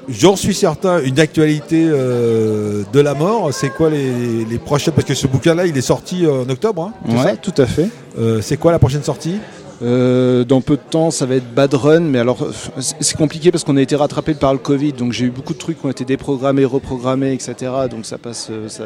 j'en 0.09 0.37
suis 0.37 0.55
certain, 0.55 1.01
une 1.03 1.19
actualité 1.19 1.87
euh, 1.89 2.83
de 2.93 3.01
la 3.01 3.15
mort, 3.15 3.53
c'est 3.53 3.71
quoi 3.71 3.91
les, 3.91 4.45
les 4.45 4.59
prochaines 4.59 4.95
Parce 4.95 5.07
que 5.07 5.15
ce 5.15 5.27
bouquin-là, 5.27 5.67
il 5.67 5.77
est 5.77 5.81
sorti 5.83 6.27
en 6.27 6.49
octobre. 6.49 6.83
hein, 6.83 6.93
c'est 7.09 7.17
Ouais, 7.17 7.23
ça 7.33 7.37
tout 7.37 7.55
à 7.63 7.67
fait. 7.67 7.89
Euh, 8.19 8.41
c'est 8.43 8.57
quoi 8.57 8.73
la 8.73 8.79
prochaine 8.79 9.03
sortie? 9.03 9.37
Euh, 9.83 10.45
dans 10.45 10.61
peu 10.61 10.77
de 10.77 10.83
temps, 10.89 11.11
ça 11.11 11.27
va 11.27 11.35
être 11.35 11.53
Bad 11.53 11.75
Run, 11.75 12.01
mais 12.01 12.21
alors 12.21 12.43
euh, 12.45 12.53
c'est 13.01 13.17
compliqué 13.17 13.51
parce 13.51 13.65
qu'on 13.65 13.77
a 13.77 13.83
été 13.83 13.97
rattrapé 13.97 14.35
par 14.35 14.53
le 14.53 14.59
Covid, 14.61 14.93
donc 14.93 15.13
j'ai 15.13 15.25
eu 15.27 15.31
beaucoup 15.31 15.53
de 15.53 15.59
trucs 15.59 15.81
qui 15.81 15.85
ont 15.87 15.91
été 15.91 16.05
déprogrammés, 16.05 16.65
reprogrammés, 16.65 17.33
etc. 17.33 17.73
Donc 17.91 18.07
ça 18.07 18.17
passe, 18.17 18.49
euh, 18.51 18.69
ça, 18.69 18.85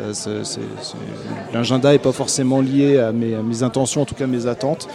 l'agenda 1.52 1.92
n'est 1.92 1.98
pas 1.98 2.12
forcément 2.12 2.61
lié 2.61 2.98
à 2.98 3.12
mes, 3.12 3.35
à 3.35 3.42
mes 3.42 3.62
intentions, 3.62 4.02
en 4.02 4.04
tout 4.07 4.14
cas 4.14 4.26
mes 4.26 4.46
attentes. 4.46 4.88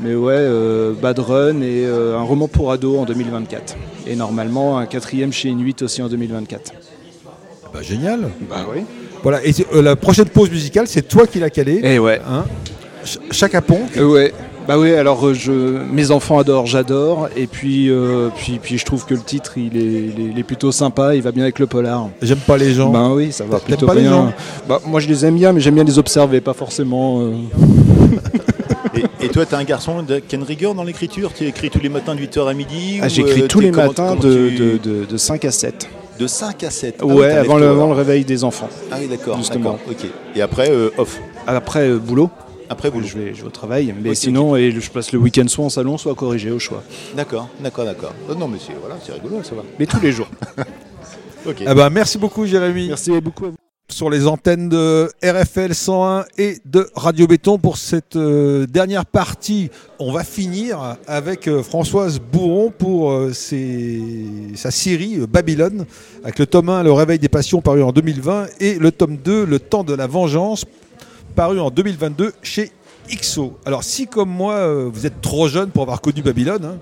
Mais 0.00 0.14
ouais, 0.14 0.32
euh, 0.34 0.92
Bad 1.00 1.18
Run 1.20 1.60
et 1.60 1.84
euh, 1.84 2.18
un 2.18 2.22
roman 2.22 2.48
pour 2.48 2.72
ados 2.72 2.98
en 2.98 3.04
2024. 3.04 3.76
Et 4.06 4.16
normalement, 4.16 4.78
un 4.78 4.86
quatrième 4.86 5.32
chez 5.32 5.48
Inuit 5.48 5.80
aussi 5.82 6.02
en 6.02 6.08
2024. 6.08 6.72
Bah, 7.72 7.80
génial. 7.82 8.28
Bah 8.48 8.66
oui. 8.72 8.82
Voilà, 9.22 9.44
et 9.44 9.52
euh, 9.74 9.80
la 9.82 9.96
prochaine 9.96 10.26
pause 10.28 10.50
musicale, 10.50 10.86
c'est 10.86 11.08
toi 11.08 11.26
qui 11.26 11.38
l'as 11.40 11.50
calée. 11.50 11.80
Et 11.82 11.98
ouais. 11.98 12.20
Hein 12.28 12.44
Ch- 13.04 13.18
Chaka 13.30 13.62
Ponk. 13.62 13.96
Euh, 13.96 14.04
ouais. 14.04 14.34
Bah 14.68 14.78
oui, 14.78 14.92
alors 14.94 15.26
euh, 15.26 15.34
je, 15.34 15.50
mes 15.50 16.10
enfants 16.10 16.38
adorent, 16.38 16.66
j'adore. 16.66 17.28
Et 17.36 17.46
puis, 17.46 17.90
euh, 17.90 18.28
puis, 18.36 18.58
puis 18.62 18.78
je 18.78 18.84
trouve 18.84 19.04
que 19.06 19.14
le 19.14 19.20
titre, 19.20 19.58
il 19.58 19.76
est, 19.76 19.80
il 19.80 20.20
est- 20.20 20.30
il 20.32 20.38
est 20.38 20.42
plutôt 20.42 20.72
sympa, 20.72 21.14
il 21.14 21.22
va 21.22 21.32
bien 21.32 21.42
avec 21.42 21.58
le 21.58 21.66
polar. 21.66 22.08
J'aime 22.22 22.38
pas 22.38 22.56
les 22.58 22.72
gens. 22.74 22.90
Ben 22.90 23.10
oui, 23.12 23.32
ça 23.32 23.44
va 23.44 23.58
plutôt 23.60 23.86
pas 23.86 23.94
les 23.94 24.02
bien. 24.02 24.10
gens 24.10 24.32
Bah, 24.68 24.80
moi 24.86 25.00
je 25.00 25.08
les 25.08 25.24
aime 25.26 25.36
bien, 25.36 25.52
mais 25.52 25.60
j'aime 25.60 25.74
bien 25.74 25.84
les 25.84 25.98
observer, 25.98 26.40
pas 26.40 26.54
forcément. 26.54 27.20
Et, 28.94 29.26
et 29.26 29.28
toi, 29.28 29.46
tu 29.46 29.54
as 29.54 29.58
un 29.58 29.64
garçon 29.64 30.02
de 30.02 30.18
quelle 30.18 30.42
rigueur 30.42 30.74
dans 30.74 30.84
l'écriture? 30.84 31.32
Tu 31.34 31.46
écris 31.46 31.70
tous 31.70 31.80
les 31.80 31.88
matins 31.88 32.14
de 32.14 32.20
8h 32.20 32.48
à 32.48 32.54
midi 32.54 32.98
Ah, 33.02 33.08
J'écris 33.08 33.42
euh, 33.42 33.46
tous 33.46 33.60
les 33.60 33.70
comment- 33.70 33.86
matins 33.88 34.08
comment 34.10 34.20
de, 34.20 34.48
tu- 34.50 34.56
de, 34.56 34.78
de- 34.78 35.04
de 35.06 35.16
5 35.16 35.44
à 35.44 35.50
7. 35.50 35.88
de 36.18 36.26
5 36.26 36.62
à 36.64 36.70
7. 36.70 36.96
Ah 37.00 37.06
ouais, 37.06 37.30
avant, 37.32 37.56
le, 37.56 37.66
avant 37.68 37.92
réveil 37.94 38.24
des 38.24 38.44
enfants. 38.44 38.68
Ah 38.90 38.96
oui, 39.00 39.06
d'accord. 39.08 39.38
Justement. 39.38 39.78
Ok. 39.90 40.06
Et 40.36 40.42
après, 40.42 40.70
euh, 40.70 40.90
off? 40.98 41.18
Après, 41.46 41.88
euh, 41.88 41.98
boulot. 41.98 42.30
Après, 42.70 42.90
boulot. 42.90 43.06
Je 43.06 43.18
vais, 43.18 43.34
je 43.34 43.40
vais 43.42 43.46
au 43.46 43.50
travail. 43.50 43.94
Mais 44.02 44.14
sinon, 44.14 44.56
et 44.56 44.70
je 44.70 44.90
passe 44.90 45.12
le 45.12 45.18
week-end 45.18 45.46
soit 45.48 45.64
en 45.64 45.68
salon, 45.70 45.98
soit 45.98 46.14
corrigé 46.14 46.50
au 46.50 46.58
choix. 46.58 46.82
D'accord, 47.16 47.48
d'accord, 47.60 47.84
d'accord. 47.84 48.12
Oh, 48.30 48.34
non, 48.34 48.48
mais 48.48 48.58
c'est 48.64 48.74
voilà, 48.80 48.96
c'est 49.04 49.12
rigolo, 49.12 49.42
ça 49.42 49.54
va. 49.54 49.62
Mais 49.78 49.86
tous 49.86 50.00
les 50.00 50.12
jours. 50.12 50.28
Ok. 51.46 51.56
Ah 51.66 51.74
bah, 51.74 51.90
merci 51.90 52.16
beaucoup, 52.16 52.46
Jérémy. 52.46 52.88
Merci 52.88 53.10
beaucoup 53.20 53.44
à 53.44 53.48
vous. 53.50 53.56
Sur 53.90 54.08
les 54.08 54.26
antennes 54.26 54.68
de 54.68 55.10
RFL 55.22 55.74
101 55.74 56.24
et 56.38 56.58
de 56.64 56.88
Radio 56.96 57.26
Béton 57.26 57.58
pour 57.58 57.76
cette 57.76 58.16
euh, 58.16 58.66
dernière 58.66 59.04
partie. 59.04 59.70
On 59.98 60.10
va 60.10 60.24
finir 60.24 60.96
avec 61.06 61.46
euh, 61.48 61.62
Françoise 61.62 62.18
Bourron 62.18 62.72
pour 62.76 63.12
euh, 63.12 63.32
sa 63.32 64.70
série 64.70 65.18
Babylone, 65.28 65.84
avec 66.22 66.38
le 66.38 66.46
tome 66.46 66.70
1, 66.70 66.82
Le 66.82 66.92
réveil 66.92 67.18
des 67.18 67.28
passions, 67.28 67.60
paru 67.60 67.82
en 67.82 67.92
2020, 67.92 68.46
et 68.58 68.78
le 68.78 68.90
tome 68.90 69.18
2, 69.18 69.44
Le 69.44 69.58
temps 69.60 69.84
de 69.84 69.94
la 69.94 70.06
vengeance, 70.06 70.64
paru 71.34 71.60
en 71.60 71.70
2022 71.70 72.32
chez 72.42 72.72
XO. 73.08 73.58
Alors 73.66 73.84
si 73.84 74.06
comme 74.06 74.30
moi, 74.30 74.86
vous 74.88 75.04
êtes 75.04 75.20
trop 75.20 75.46
jeune 75.46 75.68
pour 75.70 75.82
avoir 75.82 76.00
connu 76.00 76.22
Babylone, 76.22 76.64
hein, 76.64 76.78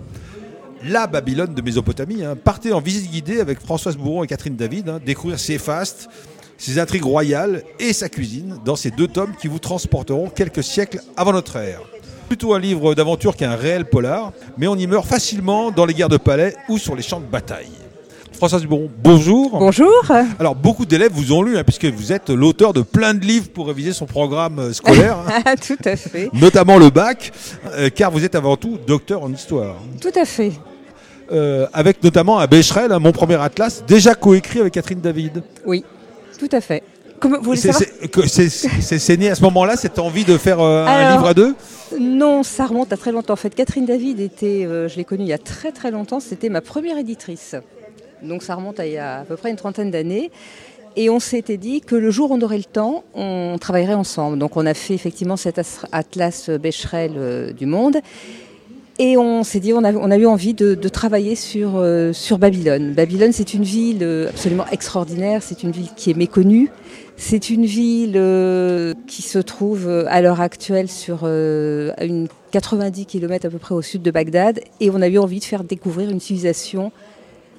la 0.84 1.06
Babylone 1.06 1.52
de 1.54 1.62
Mésopotamie. 1.62 2.24
hein. 2.24 2.36
Partez 2.36 2.72
en 2.72 2.80
visite 2.80 3.10
guidée 3.10 3.40
avec 3.40 3.60
Françoise 3.60 3.96
Bourron 3.96 4.22
et 4.22 4.26
Catherine 4.26 4.56
David, 4.56 4.88
hein, 4.88 5.00
découvrir 5.04 5.38
ses 5.38 5.58
fastes, 5.58 6.08
ses 6.58 6.78
intrigues 6.78 7.04
royales 7.04 7.62
et 7.80 7.92
sa 7.92 8.08
cuisine 8.08 8.58
dans 8.64 8.76
ces 8.76 8.90
deux 8.90 9.08
tomes 9.08 9.32
qui 9.40 9.48
vous 9.48 9.58
transporteront 9.58 10.28
quelques 10.28 10.62
siècles 10.62 11.00
avant 11.16 11.32
notre 11.32 11.56
ère. 11.56 11.80
Plutôt 12.28 12.54
un 12.54 12.58
livre 12.58 12.94
d'aventure 12.94 13.36
qu'un 13.36 13.56
réel 13.56 13.84
polar, 13.84 14.32
mais 14.56 14.66
on 14.66 14.76
y 14.76 14.86
meurt 14.86 15.06
facilement 15.06 15.70
dans 15.70 15.84
les 15.84 15.94
guerres 15.94 16.08
de 16.08 16.16
palais 16.16 16.54
ou 16.68 16.78
sur 16.78 16.94
les 16.96 17.02
champs 17.02 17.20
de 17.20 17.26
bataille. 17.26 17.68
Françoise 18.32 18.64
Bourron, 18.64 18.90
bonjour. 19.04 19.50
Bonjour. 19.58 20.02
Alors 20.40 20.56
beaucoup 20.56 20.84
d'élèves 20.84 21.12
vous 21.12 21.32
ont 21.32 21.42
lu, 21.42 21.56
hein, 21.56 21.62
puisque 21.62 21.84
vous 21.84 22.10
êtes 22.12 22.28
l'auteur 22.30 22.72
de 22.72 22.80
plein 22.82 23.14
de 23.14 23.24
livres 23.24 23.48
pour 23.50 23.68
réviser 23.68 23.92
son 23.92 24.06
programme 24.06 24.58
euh, 24.58 24.72
scolaire, 24.72 25.16
hein, 25.28 25.54
Tout 25.64 25.76
à 25.84 25.94
fait. 25.94 26.28
notamment 26.32 26.76
le 26.78 26.90
bac, 26.90 27.32
euh, 27.66 27.88
car 27.94 28.10
vous 28.10 28.24
êtes 28.24 28.34
avant 28.34 28.56
tout 28.56 28.78
docteur 28.84 29.22
en 29.22 29.32
histoire. 29.32 29.76
Tout 30.00 30.10
à 30.16 30.24
fait. 30.24 30.52
Euh, 31.30 31.66
avec 31.72 32.02
notamment 32.02 32.40
un 32.40 32.46
Becherel, 32.46 32.90
hein, 32.90 32.98
mon 32.98 33.12
premier 33.12 33.40
atlas, 33.40 33.84
déjà 33.86 34.14
coécrit 34.16 34.58
avec 34.60 34.72
Catherine 34.72 35.00
David. 35.00 35.42
Oui, 35.64 35.84
tout 36.48 36.56
à 36.56 36.60
fait. 36.60 36.82
Comment 37.20 37.38
vous 37.38 37.44
voulez 37.44 37.56
C'est- 37.56 39.16
né 39.16 39.30
à 39.30 39.34
ce 39.36 39.42
moment-là, 39.42 39.76
cette 39.76 39.98
envie 40.00 40.24
de 40.24 40.36
faire 40.36 40.58
euh, 40.60 40.84
un 40.86 41.12
livre 41.12 41.26
à 41.26 41.34
deux? 41.34 41.54
Non, 41.98 42.42
ça 42.42 42.66
remonte 42.66 42.92
à 42.92 42.96
très 42.96 43.12
longtemps. 43.12 43.34
En 43.34 43.36
fait, 43.36 43.54
Catherine 43.54 43.84
David 43.86 44.18
était, 44.18 44.64
euh, 44.66 44.88
je 44.88 44.96
l'ai 44.96 45.04
connue 45.04 45.22
il 45.24 45.28
y 45.28 45.32
a 45.32 45.38
très 45.38 45.70
très 45.70 45.92
longtemps, 45.92 46.18
c'était 46.18 46.48
ma 46.48 46.60
première 46.60 46.98
éditrice. 46.98 47.54
Donc 48.22 48.42
ça 48.42 48.56
remonte 48.56 48.80
à 48.80 48.86
il 48.86 48.94
y 48.94 48.98
a 48.98 49.20
à 49.20 49.24
peu 49.24 49.36
près 49.36 49.50
une 49.50 49.56
trentaine 49.56 49.90
d'années. 49.92 50.30
Et 50.96 51.08
on 51.10 51.20
s'était 51.20 51.56
dit 51.56 51.80
que 51.80 51.94
le 51.94 52.10
jour 52.10 52.32
où 52.32 52.34
on 52.34 52.40
aurait 52.42 52.58
le 52.58 52.64
temps, 52.64 53.04
on 53.14 53.56
travaillerait 53.60 53.94
ensemble. 53.94 54.38
Donc 54.38 54.56
on 54.56 54.66
a 54.66 54.74
fait 54.74 54.94
effectivement 54.94 55.36
cet 55.36 55.58
as- 55.58 55.86
atlas 55.92 56.50
Becherel 56.50 57.12
euh, 57.16 57.52
du 57.52 57.66
monde. 57.66 57.96
Et 58.98 59.16
on 59.16 59.42
s'est 59.42 59.60
dit, 59.60 59.72
on 59.72 59.84
a, 59.84 60.18
eu 60.18 60.26
envie 60.26 60.54
de, 60.54 60.74
travailler 60.88 61.34
sur, 61.34 61.76
euh, 61.76 62.12
sur 62.12 62.38
Babylone. 62.38 62.92
Babylone, 62.92 63.32
c'est 63.32 63.54
une 63.54 63.62
ville 63.62 64.02
euh, 64.02 64.28
absolument 64.28 64.66
extraordinaire, 64.70 65.42
c'est 65.42 65.62
une 65.62 65.70
ville 65.70 65.88
qui 65.96 66.10
est 66.10 66.16
méconnue. 66.16 66.70
C'est 67.16 67.50
une 67.50 67.64
ville 67.64 68.14
euh, 68.16 68.94
qui 69.06 69.22
se 69.22 69.38
trouve 69.38 69.88
à 70.08 70.20
l'heure 70.22 70.40
actuelle 70.40 70.88
sur 70.88 71.24
une 71.24 72.26
90 72.50 73.06
km 73.06 73.46
à 73.46 73.50
peu 73.50 73.58
près 73.58 73.74
au 73.74 73.82
sud 73.82 74.02
de 74.02 74.10
Bagdad. 74.10 74.60
Et 74.80 74.90
on 74.90 75.00
a 75.00 75.08
eu 75.08 75.18
envie 75.18 75.38
de 75.38 75.44
faire 75.44 75.62
découvrir 75.62 76.10
une 76.10 76.20
civilisation 76.20 76.90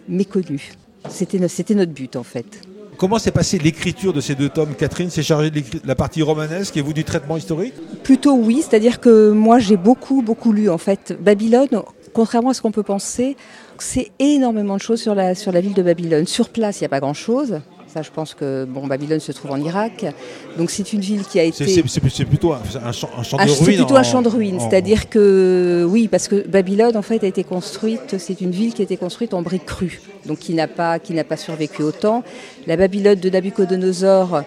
méconnue. 0.10 0.74
C'était 1.10 1.40
notre 1.40 1.92
but 1.92 2.16
en 2.16 2.24
fait. 2.24 2.62
Comment 3.04 3.20
s'est 3.20 3.32
passée 3.32 3.58
l'écriture 3.58 4.14
de 4.14 4.22
ces 4.22 4.34
deux 4.34 4.48
tomes 4.48 4.76
Catherine? 4.76 5.10
S'est 5.10 5.24
chargée 5.24 5.52
de 5.52 5.62
la 5.84 5.94
partie 5.94 6.22
romanesque 6.22 6.78
et 6.78 6.82
vous 6.82 6.94
du 6.94 7.04
traitement 7.04 7.36
historique? 7.36 7.74
Plutôt 8.02 8.34
oui, 8.34 8.62
c'est-à-dire 8.62 9.02
que 9.02 9.30
moi 9.32 9.60
j'ai 9.60 9.76
beaucoup 9.76 10.22
beaucoup 10.22 10.54
lu 10.54 10.70
en 10.70 10.78
fait. 10.78 11.14
Babylone, 11.20 11.82
contrairement 12.14 12.52
à 12.52 12.54
ce 12.54 12.62
qu'on 12.62 12.72
peut 12.72 12.82
penser, 12.82 13.36
c'est 13.78 14.12
énormément 14.20 14.78
de 14.78 14.82
choses 14.82 15.02
sur 15.02 15.16
la, 15.16 15.36
sur 15.36 15.52
la 15.52 15.60
ville 15.60 15.74
de 15.74 15.84
Babylone. 15.84 16.26
Sur 16.26 16.48
place, 16.48 16.80
il 16.80 16.84
n'y 16.84 16.86
a 16.86 16.90
pas 16.90 17.02
grand-chose. 17.02 17.60
Ça, 17.94 18.02
je 18.02 18.10
pense 18.10 18.34
que 18.34 18.66
bon, 18.66 18.88
Babylone 18.88 19.20
se 19.20 19.32
trouve 19.32 19.52
en 19.52 19.58
Irak. 19.58 20.04
Donc 20.58 20.72
c'est 20.72 20.94
une 20.94 21.02
ville 21.02 21.24
qui 21.24 21.40
a 21.40 21.44
C'est- 21.44 21.64
été... 21.64 21.66
C'est 21.82 21.88
c'est- 21.88 22.10
c'est 22.10 22.26
plutôt 22.26 22.54
un, 22.54 22.92
champ, 22.92 23.08
un 23.16 23.22
champ 23.24 23.38
de 23.38 23.48
c'est 23.48 23.64
ruines. 23.64 23.78
plutôt 23.78 23.94
en- 23.94 23.98
un 23.98 24.04
champ 24.04 24.22
de 24.24 24.30
ruines, 24.30 24.56
en- 24.60 24.68
c'est-à-dire 24.70 25.10
que 25.10 25.86
oui, 25.88 26.08
parce 26.08 26.28
que 26.28 26.48
Babylone 26.48 26.98
en 26.98 27.04
fait 27.04 27.24
a 27.24 27.28
été 27.28 27.44
construite, 27.44 28.16
c'est 28.18 28.42
une 28.42 28.50
ville 28.50 28.74
qui 28.74 28.82
a 28.82 28.86
été 28.86 28.98
construite 28.98 29.36
en 29.36 29.44
briques 29.44 29.66
crues, 29.66 30.02
donc 30.26 30.40
qui 30.40 30.56
n'a 30.56 30.68
pas 30.68 30.98
qui 30.98 31.14
n'a 31.14 31.24
pas 31.24 31.38
survécu 31.38 31.84
autant. 31.84 32.24
La 32.66 32.78
Babylone 32.78 33.20
de 33.20 33.30
Nabucodonosor, 33.30 34.42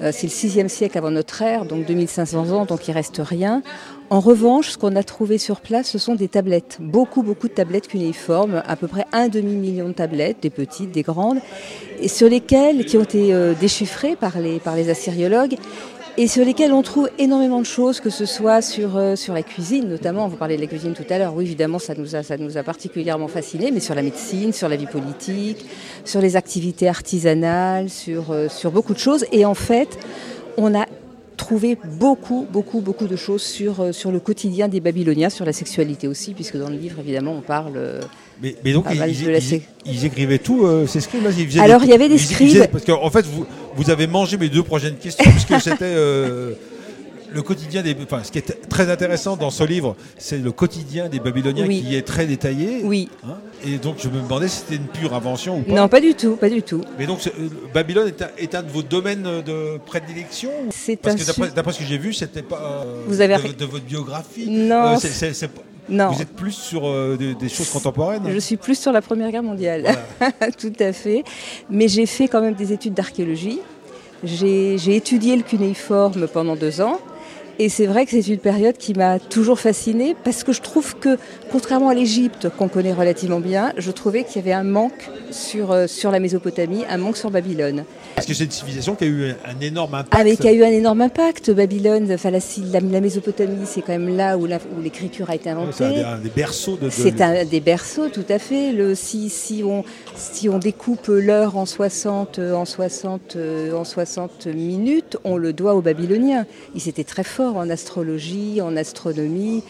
c'est 0.00 0.26
le 0.26 0.32
6e 0.32 0.68
siècle 0.68 0.96
avant 0.96 1.10
notre 1.10 1.42
ère, 1.42 1.64
donc 1.64 1.86
2500 1.86 2.50
ans, 2.50 2.64
donc 2.64 2.88
il 2.88 2.92
reste 2.92 3.20
rien. 3.22 3.62
En 4.08 4.20
revanche, 4.20 4.70
ce 4.70 4.78
qu'on 4.78 4.96
a 4.96 5.02
trouvé 5.02 5.38
sur 5.38 5.60
place, 5.60 5.88
ce 5.88 5.98
sont 5.98 6.14
des 6.14 6.28
tablettes, 6.28 6.78
beaucoup 6.80 7.22
beaucoup 7.22 7.48
de 7.48 7.52
tablettes 7.52 7.86
cunéiformes, 7.86 8.62
à 8.66 8.76
peu 8.76 8.88
près 8.88 9.04
un 9.12 9.28
demi 9.28 9.54
million 9.54 9.88
de 9.88 9.92
tablettes, 9.92 10.38
des 10.42 10.50
petites, 10.50 10.90
des 10.90 11.02
grandes, 11.02 11.38
et 12.00 12.08
sur 12.08 12.28
lesquelles 12.28 12.84
qui 12.86 12.96
ont 12.96 13.02
été 13.02 13.32
euh, 13.32 13.54
déchiffrées 13.54 14.16
par 14.16 14.40
les 14.40 14.58
par 14.58 14.74
les 14.74 14.90
assyriologues 14.90 15.56
et 16.20 16.28
sur 16.28 16.44
lesquels 16.44 16.74
on 16.74 16.82
trouve 16.82 17.08
énormément 17.16 17.60
de 17.60 17.66
choses, 17.66 17.98
que 17.98 18.10
ce 18.10 18.26
soit 18.26 18.60
sur, 18.60 18.98
euh, 18.98 19.14
la 19.28 19.42
cuisine 19.42 19.88
notamment. 19.88 20.28
Vous 20.28 20.36
parlez 20.36 20.56
de 20.56 20.60
la 20.60 20.66
cuisine 20.66 20.92
tout 20.92 21.06
à 21.08 21.16
l'heure, 21.16 21.34
oui 21.34 21.44
évidemment 21.44 21.78
ça 21.78 21.94
nous, 21.94 22.58
a, 22.58 22.62
particulièrement 22.62 23.26
fascinés, 23.26 23.70
mais 23.70 23.80
sur 23.80 23.94
la 23.94 24.02
médecine, 24.02 24.52
sur 24.52 24.68
la 24.68 24.76
vie 24.76 24.84
politique, 24.84 25.64
sur 26.04 26.20
les 26.20 26.36
activités 26.36 26.88
artisanales, 26.88 27.88
sur, 27.88 28.32
euh, 28.32 28.48
beaucoup 28.70 28.92
de 28.92 28.98
choses. 28.98 29.24
Et 29.32 29.46
en 29.46 29.54
fait, 29.54 29.98
on 30.58 30.78
a 30.78 30.84
trouvé 31.38 31.78
beaucoup, 31.98 32.46
beaucoup, 32.52 32.82
beaucoup 32.82 33.06
de 33.06 33.16
choses 33.16 33.42
sur, 33.42 33.80
euh, 33.80 33.92
sur 33.92 34.12
le 34.12 34.20
quotidien 34.20 34.68
des 34.68 34.80
Babyloniens, 34.80 35.30
sur 35.30 35.46
la 35.46 35.54
sexualité 35.54 36.06
aussi, 36.06 36.34
puisque 36.34 36.58
dans 36.58 36.68
le 36.68 36.76
livre 36.76 36.98
évidemment 37.00 37.32
on 37.32 37.40
parle... 37.40 37.80
Mais, 38.42 38.56
mais 38.64 38.72
donc 38.72 38.84
Pas 38.84 38.94
ils, 38.94 38.98
mal 38.98 39.10
ils- 39.10 39.22
ils- 39.22 39.62
ils 39.86 40.04
écrivaient 40.06 40.38
tout, 40.38 40.64
euh, 40.64 40.86
ces 40.86 41.00
scribes 41.00 41.24
là 41.24 41.30
ils 41.36 41.46
faisaient 41.46 41.60
Alors, 41.60 41.82
il 41.84 41.90
y 41.90 41.92
avait 41.92 42.08
des 42.08 42.18
scribes. 42.18 42.66
Parce 42.72 42.84
qu'en 42.84 43.10
fait, 43.10 43.26
vous, 43.26 43.44
vous 43.76 43.90
avez 43.90 44.06
mangé 44.06 44.36
mes 44.38 44.48
deux 44.48 44.62
prochaines 44.62 44.96
questions, 44.96 45.30
puisque 45.30 45.60
c'était 45.62 45.84
euh, 45.84 46.52
le 47.32 47.42
quotidien 47.42 47.82
des. 47.82 47.94
Enfin, 48.02 48.22
ce 48.24 48.32
qui 48.32 48.38
est 48.38 48.68
très 48.68 48.90
intéressant 48.90 49.36
dans 49.36 49.50
ce 49.50 49.62
livre, 49.62 49.94
c'est 50.18 50.38
le 50.38 50.52
quotidien 50.52 51.08
des 51.08 51.20
Babyloniens 51.20 51.66
Oui. 51.68 51.84
qui 51.86 51.94
est 51.94 52.02
très 52.02 52.26
détaillé. 52.26 52.80
Oui. 52.82 53.08
hein. 53.24 53.34
et 53.64 53.76
donc, 53.76 53.96
je 54.02 54.08
me 54.08 54.20
demandais 54.22 54.48
si 54.48 54.60
c'était 54.60 54.76
une 54.76 54.88
pure 54.88 55.12
invention 55.14 55.58
ou 55.58 55.62
pas. 55.62 55.74
Non, 55.74 55.88
pas 55.88 56.00
du 56.00 56.14
tout, 56.14 56.36
pas 56.36 56.48
du 56.48 56.62
tout. 56.62 56.80
Mais 56.98 57.06
donc, 57.06 57.18
euh, 57.26 57.48
Babylone 57.74 58.08
est 58.08 58.22
un, 58.22 58.30
est 58.38 58.54
un 58.54 58.62
de 58.62 58.70
vos 58.70 58.82
domaines 58.82 59.42
de 59.46 59.76
prédilection 59.84 60.50
C'est 60.70 60.96
Parce 60.96 61.16
un 61.28 61.46
que 61.48 61.54
d'après 61.54 61.72
ce 61.74 61.78
que 61.80 61.84
j'ai 61.84 61.98
vu, 61.98 62.14
c'était 62.14 62.42
pas 62.42 62.84
euh, 62.86 63.02
Vous 63.06 63.20
avez 63.20 63.36
de, 63.36 63.52
de 63.52 63.64
votre 63.66 63.84
biographie. 63.84 64.48
Non, 64.48 64.94
Euh, 64.94 64.96
c'est- 64.98 65.08
c'est- 65.08 65.34
c'est 65.34 65.48
pas- 65.48 65.60
Non. 65.90 66.12
Vous 66.12 66.22
êtes 66.22 66.34
plus 66.34 66.52
sur 66.52 66.86
euh, 66.86 67.16
des, 67.18 67.34
des 67.34 67.48
choses 67.48 67.68
contemporaines. 67.68 68.22
Je 68.28 68.38
suis 68.38 68.56
plus 68.56 68.78
sur 68.78 68.92
la 68.92 69.02
Première 69.02 69.30
Guerre 69.30 69.42
mondiale, 69.42 69.84
tout 70.58 70.72
à 70.78 70.92
fait. 70.92 71.24
Mais 71.68 71.88
j'ai 71.88 72.06
fait 72.06 72.28
quand 72.28 72.40
même 72.40 72.54
des 72.54 72.72
études 72.72 72.94
d'archéologie. 72.94 73.60
J'ai 74.22 74.78
j'ai 74.78 74.96
étudié 74.96 75.36
le 75.36 75.42
cunéiforme 75.42 76.28
pendant 76.28 76.54
deux 76.56 76.80
ans. 76.80 76.98
Et 77.58 77.68
c'est 77.68 77.84
vrai 77.84 78.06
que 78.06 78.12
c'est 78.12 78.26
une 78.26 78.38
période 78.38 78.78
qui 78.78 78.94
m'a 78.94 79.18
toujours 79.18 79.60
fascinée 79.60 80.16
parce 80.24 80.44
que 80.44 80.52
je 80.54 80.62
trouve 80.62 80.96
que, 80.96 81.18
contrairement 81.52 81.90
à 81.90 81.94
l'Égypte 81.94 82.48
qu'on 82.48 82.68
connaît 82.68 82.94
relativement 82.94 83.38
bien, 83.38 83.74
je 83.76 83.90
trouvais 83.90 84.24
qu'il 84.24 84.36
y 84.36 84.38
avait 84.38 84.54
un 84.54 84.64
manque 84.64 85.10
sur, 85.30 85.70
euh, 85.70 85.86
sur 85.86 86.10
la 86.10 86.20
Mésopotamie, 86.20 86.84
un 86.88 86.96
manque 86.96 87.18
sur 87.18 87.30
Babylone. 87.30 87.84
Parce 88.14 88.26
que 88.26 88.34
c'est 88.34 88.44
une 88.44 88.50
civilisation 88.50 88.94
qui 88.96 89.04
a 89.04 89.06
eu 89.06 89.30
un 89.30 89.60
énorme 89.60 89.94
impact. 89.94 90.14
Avec 90.20 90.38
qui 90.40 90.48
a 90.48 90.52
eu 90.52 90.62
un 90.62 90.68
énorme 90.70 91.00
impact. 91.00 91.50
Babylone, 91.50 92.10
enfin, 92.12 92.30
la, 92.30 92.38
la- 92.72 92.80
la 92.80 93.00
Mésopotamie, 93.00 93.64
c'est 93.64 93.80
quand 93.80 93.92
même 93.92 94.14
là 94.14 94.36
où 94.36 94.46
l'écriture 94.82 95.30
a 95.30 95.34
été 95.36 95.46
Ouais, 95.48 95.56
inventée. 95.56 95.72
c'est 95.78 95.84
un 95.84 95.90
des, 95.92 96.02
un 96.02 96.18
des 96.18 96.28
berceaux 96.28 96.76
de. 96.76 96.84
de- 96.86 96.90
C'est 96.90 97.20
un 97.22 97.44
des 97.44 97.60
berceaux, 97.60 98.08
tout 98.08 98.24
à 98.28 98.38
fait. 98.38 98.72
Le, 98.72 98.94
si, 98.94 99.30
si, 99.30 99.62
on, 99.64 99.84
si 100.16 100.48
on 100.48 100.58
découpe 100.58 101.06
l'heure 101.08 101.56
en 101.56 101.64
60, 101.66 102.38
euh, 102.38 102.52
en, 102.54 102.64
60, 102.66 103.36
euh, 103.36 103.72
en 103.72 103.84
60 103.84 104.46
minutes, 104.48 105.16
on 105.24 105.36
le 105.36 105.52
doit 105.52 105.74
aux 105.74 105.80
Babyloniens. 105.82 106.46
Ils 106.74 106.88
étaient 106.88 107.04
très 107.04 107.24
forts 107.24 107.56
en 107.56 107.70
astrologie, 107.70 108.60
en 108.60 108.76
astronomie. 108.76 109.62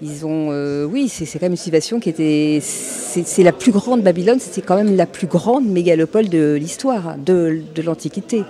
Ils 0.00 0.24
ont, 0.24 0.48
euh, 0.52 0.84
oui, 0.84 1.08
c'est 1.08 1.24
quand 1.26 1.42
même 1.46 1.52
une 1.52 1.56
civilisation 1.56 1.98
qui 1.98 2.08
était, 2.08 2.60
c'est 2.62 3.42
la 3.42 3.52
plus 3.52 3.72
grande 3.72 4.02
Babylone, 4.02 4.38
c'était 4.38 4.62
quand 4.62 4.76
même 4.76 4.94
la 4.96 5.06
plus 5.06 5.26
grande 5.26 5.66
mégalopole 5.66 6.28
de 6.28 6.54
l'histoire, 6.54 7.16
de, 7.18 7.60
de 7.74 7.82
l'Antiquité. 7.82 8.44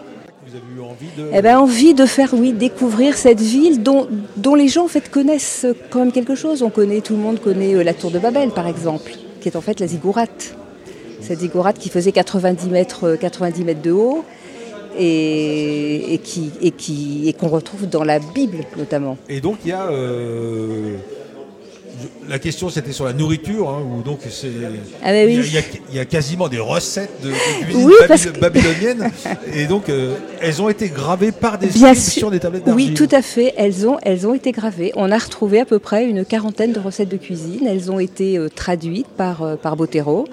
Vous 0.47 0.55
avez 0.55 0.77
eu 0.77 0.81
envie 0.83 1.07
de. 1.17 1.31
Eh 1.33 1.43
ben, 1.43 1.59
envie 1.59 1.95
de 1.95 2.05
faire, 2.07 2.35
oui, 2.35 2.53
découvrir 2.53 3.17
cette 3.17 3.41
ville 3.41 3.83
dont, 3.83 4.09
dont 4.37 4.55
les 4.55 4.69
gens 4.69 4.85
en 4.85 4.89
fait 4.89 5.11
connaissent 5.11 5.67
quand 5.91 6.01
même 6.01 6.13
quelque 6.13 6.35
chose. 6.35 6.63
On 6.63 6.71
connaît, 6.71 7.01
tout 7.01 7.15
le 7.15 7.21
monde 7.21 7.41
connaît 7.41 7.75
euh, 7.75 7.83
la 7.83 7.95
tour 7.95 8.11
de 8.11 8.19
Babel, 8.19 8.51
par 8.51 8.67
exemple, 8.67 9.13
qui 9.41 9.49
est 9.49 9.57
en 9.57 9.61
fait 9.63 9.81
la 9.81 9.87
ziggourate. 9.87 10.55
Cette 11.21 11.41
ziggourate 11.41 11.79
qui 11.79 11.89
faisait 11.89 12.13
90 12.13 12.69
mètres, 12.69 13.05
euh, 13.05 13.17
90 13.17 13.65
mètres 13.65 13.83
de 13.83 13.91
haut 13.91 14.25
et, 14.99 16.15
et 16.15 16.19
qui 16.19 16.51
et 16.63 16.71
qui 16.71 17.29
et 17.29 17.33
qu'on 17.33 17.49
retrouve 17.49 17.87
dans 17.89 18.05
la 18.05 18.19
Bible 18.19 18.59
notamment. 18.77 19.17
Et 19.29 19.41
donc 19.41 19.59
il 19.65 19.71
y 19.71 19.73
a. 19.73 19.87
euh, 19.91 20.97
La 22.29 22.39
question 22.39 22.69
c'était 22.69 22.93
sur 22.93 23.05
la 23.05 23.13
nourriture, 23.13 23.71
hein, 23.71 23.83
où 23.83 24.03
donc 24.03 24.21
c'est. 24.29 24.49
Ah 25.03 25.13
bah 25.13 25.25
oui. 25.27 25.41
il, 25.45 25.53
y 25.53 25.59
a, 25.59 25.63
il 25.95 26.01
y 26.01 26.07
quasiment 26.07 26.49
des 26.49 26.59
recettes 26.59 27.23
de, 27.23 27.29
de 27.31 27.35
cuisine 27.65 27.87
Oui, 27.87 27.93
baby- 28.01 28.09
parce 28.09 28.27
que- 28.27 28.39
babylonienne, 28.39 29.11
et 29.55 29.67
donc 29.67 29.89
euh, 29.89 30.15
elles 30.41 30.61
ont 30.61 30.69
été 30.69 30.89
gravées 30.89 31.33
par 31.33 31.59
des 31.59 31.69
sur 31.95 32.31
des 32.31 32.39
tablettes 32.41 32.63
Oui, 32.67 32.91
d'argile. 32.91 32.95
tout 32.95 33.09
à 33.15 33.23
fait. 33.23 33.55
Elles 33.57 33.87
ont, 33.89 33.99
elles 34.03 34.27
ont 34.27 34.35
été 34.35 34.53
gravées. 34.53 34.93
On 34.97 35.11
a 35.11 35.19
retrouvé 35.19 35.61
à 35.61 35.65
peu 35.65 35.79
près 35.79 36.07
une 36.07 36.25
quarantaine 36.25 36.73
de 36.73 36.81
recettes 36.81 37.09
de 37.09 37.17
cuisine. 37.17 37.67
Elles 37.67 37.91
ont 37.91 37.99
été 37.99 38.37
euh, 38.39 38.49
traduites 38.49 39.09
par, 39.09 39.43
euh, 39.43 39.57
par 39.57 39.77
Botero. 39.77 40.27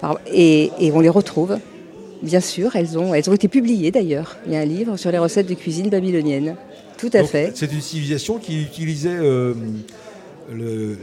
Par- 0.00 0.18
et, 0.32 0.70
et 0.78 0.92
on 0.92 1.00
les 1.00 1.08
retrouve. 1.08 1.58
Bien 2.22 2.40
sûr, 2.40 2.76
elles 2.76 2.96
ont, 2.98 3.14
elles 3.14 3.28
ont 3.28 3.32
été 3.34 3.48
publiées 3.48 3.90
d'ailleurs. 3.90 4.36
Il 4.46 4.52
y 4.52 4.56
a 4.56 4.60
un 4.60 4.64
livre 4.64 4.96
sur 4.96 5.10
les 5.10 5.18
recettes 5.18 5.48
de 5.48 5.54
cuisine 5.54 5.88
babylonienne. 5.88 6.54
Tout 6.98 7.10
à 7.14 7.20
Donc, 7.22 7.30
fait. 7.30 7.50
C'est 7.56 7.72
une 7.72 7.80
civilisation 7.80 8.38
qui 8.38 8.62
utilisait 8.62 9.18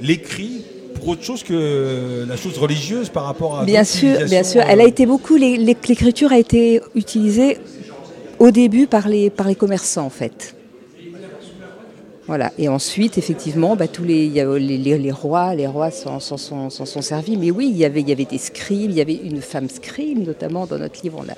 l'écrit 0.02 0.62
pour 0.96 1.10
autre 1.10 1.24
chose 1.24 1.44
que 1.44 2.26
la 2.28 2.36
chose 2.36 2.58
religieuse 2.58 3.10
par 3.10 3.24
rapport 3.26 3.60
à. 3.60 3.66
Bien 3.66 3.84
sûr, 3.84 4.26
bien 4.26 4.44
sûr. 4.44 4.62
Elle 4.68 4.82
a 4.82 4.86
euh, 4.86 4.88
été 4.88 5.06
beaucoup. 5.06 5.36
L'écriture 5.36 6.32
a 6.32 6.38
été 6.40 6.82
utilisée 6.96 7.58
au 8.40 8.52
début 8.52 8.88
par 8.88 9.08
les, 9.08 9.30
par 9.30 9.48
les 9.48 9.56
commerçants 9.56 10.06
en 10.06 10.10
fait. 10.10 10.56
Voilà. 12.28 12.52
Et 12.60 12.70
ensuite, 12.70 13.18
effectivement, 13.18 13.76
bah, 13.76 13.88
tous 13.88 14.04
les, 14.04 14.26
il 14.26 14.34
y 14.34 14.40
a 14.40 14.46
les, 14.60 14.78
les- 14.78 15.00
les 15.00 15.12
rois, 15.12 15.56
les 15.56 15.66
rois 15.66 15.90
s'en 15.90 16.20
sont, 16.20 16.70
servis. 17.02 17.38
Mais 17.38 17.50
oui, 17.50 17.70
il 17.72 17.78
y 17.78 17.86
avait, 17.86 18.02
il 18.02 18.10
y 18.10 18.12
avait 18.12 18.26
des 18.26 18.38
scribes, 18.38 18.92
il 18.92 18.98
y 18.98 19.02
avait 19.02 19.16
une 19.16 19.42
femme 19.42 19.68
scribe, 19.68 20.28
notamment 20.28 20.68
dans 20.68 20.78
notre 20.78 21.02
livre, 21.02 21.20
on 21.26 21.28
a, 21.28 21.34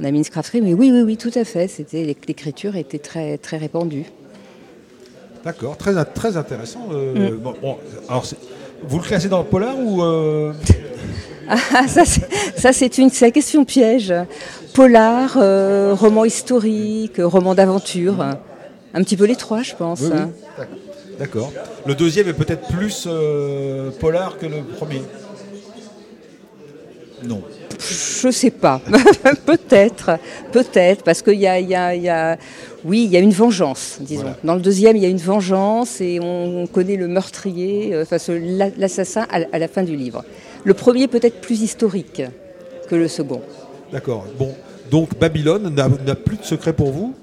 on 0.00 0.04
a 0.04 0.10
mis 0.10 0.18
une 0.18 0.24
scribe. 0.24 0.64
Mais 0.64 0.74
oui, 0.74 0.90
oui, 0.92 1.02
oui, 1.02 1.16
tout 1.16 1.30
à 1.36 1.44
fait. 1.44 1.68
C'était 1.68 2.02
l'écriture 2.26 2.74
était 2.74 2.98
très, 2.98 3.38
très 3.38 3.56
répandue. 3.56 4.06
D'accord, 5.44 5.76
très, 5.76 5.96
in- 5.96 6.04
très 6.04 6.36
intéressant. 6.36 6.86
euh, 6.92 7.30
Mm. 7.32 7.36
bon, 7.38 7.54
bon, 7.60 7.76
alors, 8.08 8.24
c'est- 8.24 8.36
vous 8.84 8.98
le 8.98 9.04
classez 9.04 9.28
dans 9.28 9.38
le 9.38 9.44
polar 9.44 9.74
ou 9.78 10.02
euh, 10.02 10.52
Ah, 11.48 11.86
ça, 11.88 12.04
c'est- 12.72 12.98
une 12.98 13.10
c'est 13.10 13.24
la 13.26 13.30
question 13.32 13.64
piège. 13.64 14.14
Polar, 14.74 15.36
euh, 15.36 15.94
roman 15.94 16.24
historique, 16.24 17.16
roman 17.18 17.54
d'aventure. 17.54 18.22
Un 18.94 19.02
petit 19.02 19.16
peu 19.16 19.24
les 19.24 19.36
trois, 19.36 19.62
je 19.62 19.74
pense. 19.74 20.00
Oui, 20.02 20.10
oui. 20.12 20.64
D'accord. 21.18 21.52
Le 21.86 21.94
deuxième 21.94 22.28
est 22.28 22.32
peut-être 22.32 22.68
plus 22.68 23.06
polar 24.00 24.38
que 24.38 24.46
le 24.46 24.62
premier. 24.62 25.02
Non. 27.24 27.42
Je 27.78 28.30
sais 28.30 28.50
pas. 28.50 28.80
peut-être, 29.46 30.18
peut-être, 30.52 31.02
parce 31.04 31.22
qu'il 31.22 31.38
y 31.40 31.46
a, 31.46 31.58
il 31.58 31.68
y 31.68 31.74
a- 31.74 31.94
il 31.94 32.02
y 32.02 32.08
a- 32.08 32.36
oui, 32.84 33.04
il 33.04 33.10
y 33.12 33.16
a 33.16 33.20
une 33.20 33.32
vengeance, 33.32 33.98
disons. 34.00 34.22
Voilà. 34.22 34.36
Dans 34.44 34.54
le 34.54 34.60
deuxième, 34.60 34.96
il 34.96 35.02
y 35.02 35.06
a 35.06 35.08
une 35.08 35.16
vengeance 35.18 36.00
et 36.00 36.18
on, 36.20 36.62
on 36.62 36.66
connaît 36.66 36.96
le 36.96 37.08
meurtrier, 37.08 37.94
euh, 37.94 38.02
enfin, 38.02 38.16
l'assassin 38.78 39.26
à, 39.30 39.38
la- 39.40 39.46
à 39.52 39.58
la 39.58 39.68
fin 39.68 39.82
du 39.82 39.96
livre. 39.96 40.24
Le 40.64 40.74
premier 40.74 41.08
peut-être 41.08 41.40
plus 41.40 41.60
historique 41.62 42.22
que 42.88 42.94
le 42.94 43.08
second. 43.08 43.42
D'accord. 43.92 44.24
Bon, 44.38 44.54
donc 44.90 45.18
Babylone 45.18 45.74
n'a 45.74 46.14
plus 46.14 46.36
de 46.36 46.44
secret 46.44 46.72
pour 46.72 46.90
vous? 46.92 47.14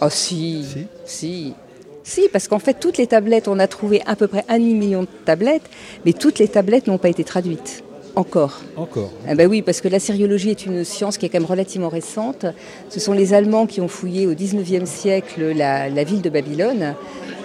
Oh 0.00 0.06
si, 0.10 0.64
si, 1.04 1.54
si, 2.02 2.28
parce 2.32 2.48
qu'en 2.48 2.58
fait, 2.58 2.74
toutes 2.80 2.98
les 2.98 3.06
tablettes, 3.06 3.46
on 3.46 3.58
a 3.60 3.66
trouvé 3.68 4.02
à 4.06 4.16
peu 4.16 4.26
près 4.26 4.44
un 4.48 4.58
demi-million 4.58 5.02
de 5.02 5.08
tablettes, 5.24 5.62
mais 6.04 6.12
toutes 6.12 6.38
les 6.40 6.48
tablettes 6.48 6.88
n'ont 6.88 6.98
pas 6.98 7.08
été 7.08 7.22
traduites. 7.24 7.84
Encore. 8.14 8.60
Encore. 8.76 9.10
Ah 9.26 9.34
ben 9.34 9.48
oui, 9.48 9.62
parce 9.62 9.80
que 9.80 9.88
la 9.88 9.98
sériologie 9.98 10.50
est 10.50 10.66
une 10.66 10.84
science 10.84 11.16
qui 11.16 11.24
est 11.26 11.28
quand 11.30 11.38
même 11.40 11.48
relativement 11.48 11.88
récente. 11.88 12.44
Ce 12.90 13.00
sont 13.00 13.12
les 13.14 13.32
Allemands 13.32 13.66
qui 13.66 13.80
ont 13.80 13.88
fouillé 13.88 14.26
au 14.26 14.34
19e 14.34 14.84
siècle 14.84 15.52
la, 15.56 15.88
la 15.88 16.04
ville 16.04 16.20
de 16.20 16.28
Babylone. 16.28 16.94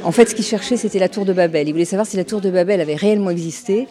En 0.03 0.11
fait, 0.11 0.27
ce 0.29 0.35
qu'ils 0.35 0.45
cherchaient, 0.45 0.75
c'était 0.77 0.99
la 0.99 1.07
tour 1.09 1.23
de 1.25 1.31
Babel. 1.33 1.67
Ils 1.69 1.71
voulaient 1.71 1.85
savoir 1.85 2.05
si 2.05 2.17
la 2.17 2.25
tour 2.25 2.41
de 2.41 2.49
Babel 2.49 2.81
avait 2.81 2.95
réellement 2.95 3.29
existé. 3.29 3.87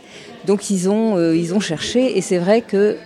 Donc, 0.47 0.69
ils 0.71 0.89
ont, 0.89 1.17
euh, 1.17 1.35
ils 1.37 1.55
ont 1.55 1.61
cherché, 1.61 2.17
et 2.19 2.21
c'est 2.21 2.39
vrai 2.39 2.61
que 2.61 2.97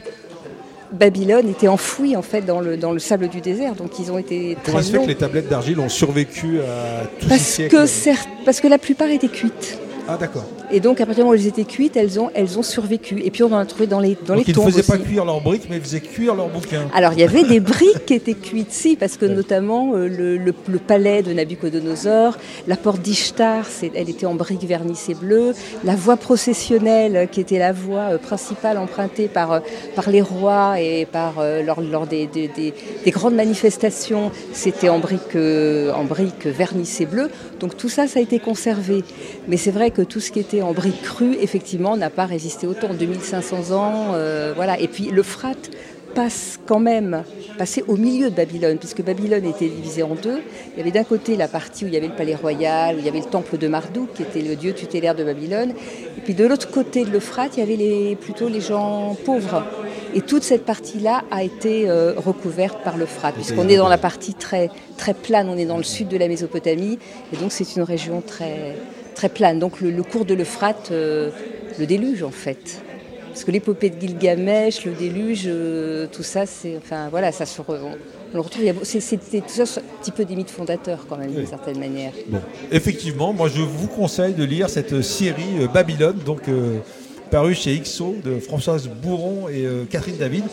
Babylone 0.92 1.48
était 1.48 1.68
enfouie 1.68 2.16
en 2.16 2.22
fait 2.22 2.42
dans 2.42 2.60
le, 2.60 2.76
dans 2.76 2.90
le 2.92 2.98
sable 2.98 3.28
du 3.28 3.40
désert. 3.40 3.76
Donc, 3.76 3.98
ils 4.00 4.10
ont 4.10 4.18
été 4.18 4.56
Comment 4.64 4.78
très 4.78 4.86
se 4.86 4.90
fait 4.92 4.98
que 5.02 5.06
les 5.06 5.14
tablettes 5.14 5.48
d'argile 5.48 5.78
ont 5.78 5.88
survécu 5.88 6.58
à 6.60 7.06
tous 7.20 7.22
ces 7.22 7.28
Parce 7.28 7.42
siècles 7.42 7.76
que, 7.76 7.86
certes- 7.86 8.28
parce 8.44 8.60
que 8.60 8.66
la 8.66 8.78
plupart 8.78 9.08
étaient 9.08 9.28
cuites. 9.28 9.78
Ah 10.12 10.16
d'accord. 10.18 10.44
Et 10.72 10.80
donc, 10.80 11.00
à 11.00 11.06
partir 11.06 11.22
du 11.24 11.28
moment 11.28 11.30
où 11.32 11.34
elles 11.40 11.46
étaient 11.46 11.64
cuites, 11.64 11.96
elles 11.96 12.18
ont, 12.18 12.30
elles 12.34 12.58
ont 12.58 12.62
survécu. 12.62 13.20
Et 13.24 13.30
puis, 13.30 13.42
on 13.44 13.52
en 13.52 13.58
a 13.58 13.64
trouvé 13.64 13.86
dans 13.86 14.00
les, 14.00 14.16
dans 14.26 14.34
Donc 14.34 14.46
les 14.46 14.52
ils 14.52 14.56
ne 14.56 14.62
tombes 14.62 14.70
faisaient 14.72 14.82
pas 14.82 14.98
cuire 14.98 15.24
leurs 15.24 15.40
briques, 15.40 15.66
mais 15.70 15.76
ils 15.76 15.82
faisaient 15.82 16.00
cuire 16.00 16.34
leurs 16.34 16.48
bouquins. 16.48 16.88
Alors, 16.94 17.12
il 17.12 17.20
y 17.20 17.22
avait 17.22 17.44
des 17.44 17.60
briques 17.60 18.04
qui 18.06 18.14
étaient 18.14 18.34
cuites, 18.34 18.72
si, 18.72 18.96
parce 18.96 19.16
que 19.16 19.26
notamment 19.26 19.94
euh, 19.94 20.08
le, 20.08 20.36
le- 20.36 20.54
le 20.68 20.78
palais 20.78 21.22
de 21.22 21.32
Nabucodonosor, 21.32 22.36
la 22.66 22.76
porte 22.76 23.00
d'Ishtar, 23.02 23.66
elle 23.94 24.10
était 24.10 24.26
en 24.26 24.34
briques 24.34 24.64
vernissées 24.64 25.14
bleues, 25.14 25.52
la 25.84 25.94
voie 25.96 26.16
processionnelle, 26.16 27.16
euh, 27.16 27.26
qui 27.26 27.40
était 27.40 27.58
la 27.58 27.72
voie 27.72 28.12
euh, 28.14 28.18
principale 28.18 28.78
empruntée 28.78 29.28
par, 29.28 29.52
euh, 29.52 29.60
par 29.94 30.10
les 30.10 30.22
rois 30.22 30.80
et 30.80 31.06
par, 31.06 31.34
lors, 31.64 31.80
lors 31.80 32.06
des, 32.06 32.26
des- 32.26 32.48
des- 32.48 32.74
des 33.04 33.10
grandes 33.10 33.34
manifestations, 33.34 34.30
c'était 34.52 34.88
en 34.88 34.98
briques, 34.98 35.36
en 35.36 36.04
briques 36.04 36.46
vernissées 36.46 37.06
bleues. 37.06 37.30
Donc 37.60 37.76
tout 37.76 37.88
ça, 37.88 38.06
ça 38.06 38.18
a 38.18 38.22
été 38.22 38.38
conservé. 38.38 39.04
Mais 39.48 39.56
c'est 39.56 39.70
vrai 39.70 39.90
que 39.90 39.99
tout 40.04 40.20
ce 40.20 40.30
qui 40.30 40.40
était 40.40 40.62
en 40.62 40.72
briques 40.72 41.02
crues, 41.02 41.36
effectivement, 41.40 41.96
n'a 41.96 42.10
pas 42.10 42.26
résisté 42.26 42.66
autant. 42.66 42.94
2500 42.94 43.72
ans, 43.72 44.12
euh, 44.14 44.52
voilà. 44.54 44.78
Et 44.80 44.88
puis 44.88 45.10
le 45.10 45.22
frat 45.22 45.54
passe 46.14 46.58
quand 46.66 46.80
même, 46.80 47.24
passait 47.58 47.84
au 47.86 47.96
milieu 47.96 48.30
de 48.30 48.34
Babylone, 48.34 48.78
puisque 48.78 49.02
Babylone 49.02 49.44
était 49.44 49.68
divisée 49.68 50.02
en 50.02 50.14
deux. 50.14 50.40
Il 50.74 50.78
y 50.78 50.80
avait 50.80 50.90
d'un 50.90 51.04
côté 51.04 51.36
la 51.36 51.48
partie 51.48 51.84
où 51.84 51.88
il 51.88 51.94
y 51.94 51.96
avait 51.96 52.08
le 52.08 52.14
palais 52.14 52.34
royal, 52.34 52.96
où 52.96 52.98
il 52.98 53.04
y 53.04 53.08
avait 53.08 53.20
le 53.20 53.26
temple 53.26 53.58
de 53.58 53.68
Marduk, 53.68 54.12
qui 54.14 54.22
était 54.22 54.42
le 54.42 54.56
dieu 54.56 54.72
tutélaire 54.72 55.14
de 55.14 55.24
Babylone. 55.24 55.70
Et 56.16 56.20
puis 56.20 56.34
de 56.34 56.44
l'autre 56.44 56.70
côté 56.70 57.04
de 57.04 57.10
l'Euphrate, 57.10 57.56
il 57.56 57.60
y 57.60 57.62
avait 57.62 57.76
les, 57.76 58.16
plutôt 58.16 58.48
les 58.48 58.60
gens 58.60 59.16
pauvres. 59.24 59.64
Et 60.14 60.22
toute 60.22 60.42
cette 60.42 60.64
partie-là 60.64 61.22
a 61.30 61.44
été 61.44 61.88
euh, 61.88 62.14
recouverte 62.16 62.82
par 62.82 62.96
l'Euphrate, 62.96 63.34
puisqu'on 63.34 63.68
est 63.68 63.76
dans 63.76 63.88
la 63.88 63.98
partie 63.98 64.34
très, 64.34 64.70
très 64.96 65.14
plane, 65.14 65.48
on 65.48 65.56
est 65.56 65.66
dans 65.66 65.76
le 65.76 65.84
sud 65.84 66.08
de 66.08 66.16
la 66.16 66.26
Mésopotamie, 66.26 66.98
et 67.32 67.36
donc 67.36 67.52
c'est 67.52 67.76
une 67.76 67.82
région 67.82 68.20
très, 68.20 68.74
très 69.14 69.28
plane. 69.28 69.58
Donc 69.58 69.80
le, 69.80 69.90
le 69.90 70.02
cours 70.02 70.24
de 70.24 70.34
l'Euphrate, 70.34 70.88
euh, 70.90 71.30
le 71.78 71.86
déluge 71.86 72.22
en 72.22 72.30
fait. 72.30 72.82
Parce 73.28 73.44
que 73.44 73.52
l'épopée 73.52 73.90
de 73.90 74.00
Gilgamesh, 74.00 74.84
le 74.84 74.92
déluge, 74.92 75.44
euh, 75.46 76.06
tout 76.10 76.24
ça, 76.24 76.46
c'est, 76.46 76.76
enfin 76.76 77.08
voilà, 77.10 77.30
ça 77.32 77.46
se 77.46 77.60
re- 77.62 77.78
on, 77.82 77.96
le 78.34 78.40
retrouve. 78.40 78.64
c'est- 78.82 79.00
C'était 79.00 79.40
tout 79.40 79.64
ça, 79.64 79.80
un 79.80 80.00
petit 80.02 80.10
peu 80.10 80.24
des 80.24 80.34
mythes 80.34 80.50
fondateurs 80.50 81.06
quand 81.08 81.16
même, 81.16 81.30
d'une 81.30 81.46
certaine 81.46 81.78
manière. 81.78 82.12
Bon, 82.28 82.40
effectivement, 82.72 83.32
moi 83.32 83.48
je 83.48 83.60
vous 83.62 83.86
conseille 83.86 84.34
de 84.34 84.44
lire 84.44 84.68
cette 84.68 85.00
série 85.02 85.60
euh, 85.60 85.68
Babylone, 85.68 86.18
donc 86.26 86.48
parue 87.30 87.54
chez 87.54 87.78
XO 87.78 88.16
de 88.24 88.38
Françoise 88.40 88.88
Bourron 88.88 89.48
et 89.48 89.64
euh, 89.64 89.84
Catherine 89.88 90.16
David. 90.16 90.44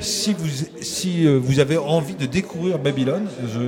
Si 0.00 0.34
vous, 0.36 0.48
si 0.80 1.26
euh, 1.26 1.38
vous 1.42 1.60
avez 1.60 1.78
envie 1.78 2.14
de 2.14 2.26
découvrir 2.26 2.78
Babylone, 2.78 3.26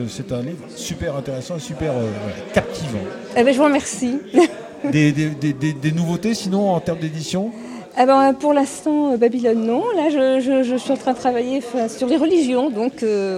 c'est 0.09 0.33
un 0.33 0.43
livre 0.43 0.65
super 0.75 1.17
intéressant, 1.17 1.59
super 1.59 1.93
euh, 1.93 2.09
captivant. 2.53 2.99
Eh 3.37 3.45
ben, 3.45 3.53
je 3.53 3.59
vous 3.59 3.65
remercie. 3.65 4.19
Des, 4.85 5.11
des- 5.11 5.31
des- 5.31 5.53
des- 5.55 5.73
des 5.73 5.91
nouveautés 5.91 6.35
sinon 6.35 6.71
en 6.71 6.79
termes 6.81 6.99
d'édition? 6.99 7.51
Ah 7.97 8.05
ben, 8.07 8.35
pour 8.35 8.53
l'instant, 8.53 9.17
Babylone, 9.17 9.65
non. 9.67 9.83
Là, 9.97 10.11
je, 10.11 10.41
je- 10.45 10.63
je 10.63 10.77
suis 10.77 10.93
en 10.93 10.97
train 10.97 11.13
de 11.13 11.19
travailler 11.19 11.61
sur 11.89 12.07
les 12.07 12.17
religions, 12.19 12.71
donc 12.71 12.93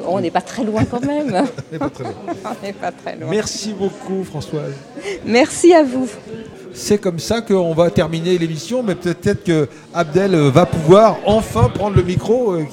on 0.09 0.21
n'est 0.21 0.33
pas 0.33 0.41
très 0.41 0.65
loin 0.65 0.85
quand 0.85 1.03
même. 1.07 1.29
On 1.71 1.73
n'est 1.73 1.79
pas 1.79 1.89
très 1.91 2.05
loin. 2.05 2.13
on 2.45 2.67
n'est 2.67 2.73
pas 2.73 2.91
très 2.93 3.17
loin. 3.17 3.29
Merci 3.31 3.73
beaucoup 3.73 4.25
Françoise. 4.25 4.73
Merci 5.25 5.73
à 5.73 5.85
vous. 5.85 6.09
C'est 6.73 6.99
comme 6.99 7.19
ça 7.19 7.41
qu'on 7.41 7.75
va 7.75 7.91
terminer 7.91 8.39
l'émission, 8.39 8.83
mais 8.83 8.95
peut-être 8.95 9.43
que 9.45 9.69
Abdel 9.95 10.35
euh, 10.35 10.51
va 10.51 10.67
pouvoir 10.67 11.19
enfin 11.27 11.69
prendre 11.69 11.97
le 11.97 12.03
micro. 12.03 12.53
euh, 12.53 12.65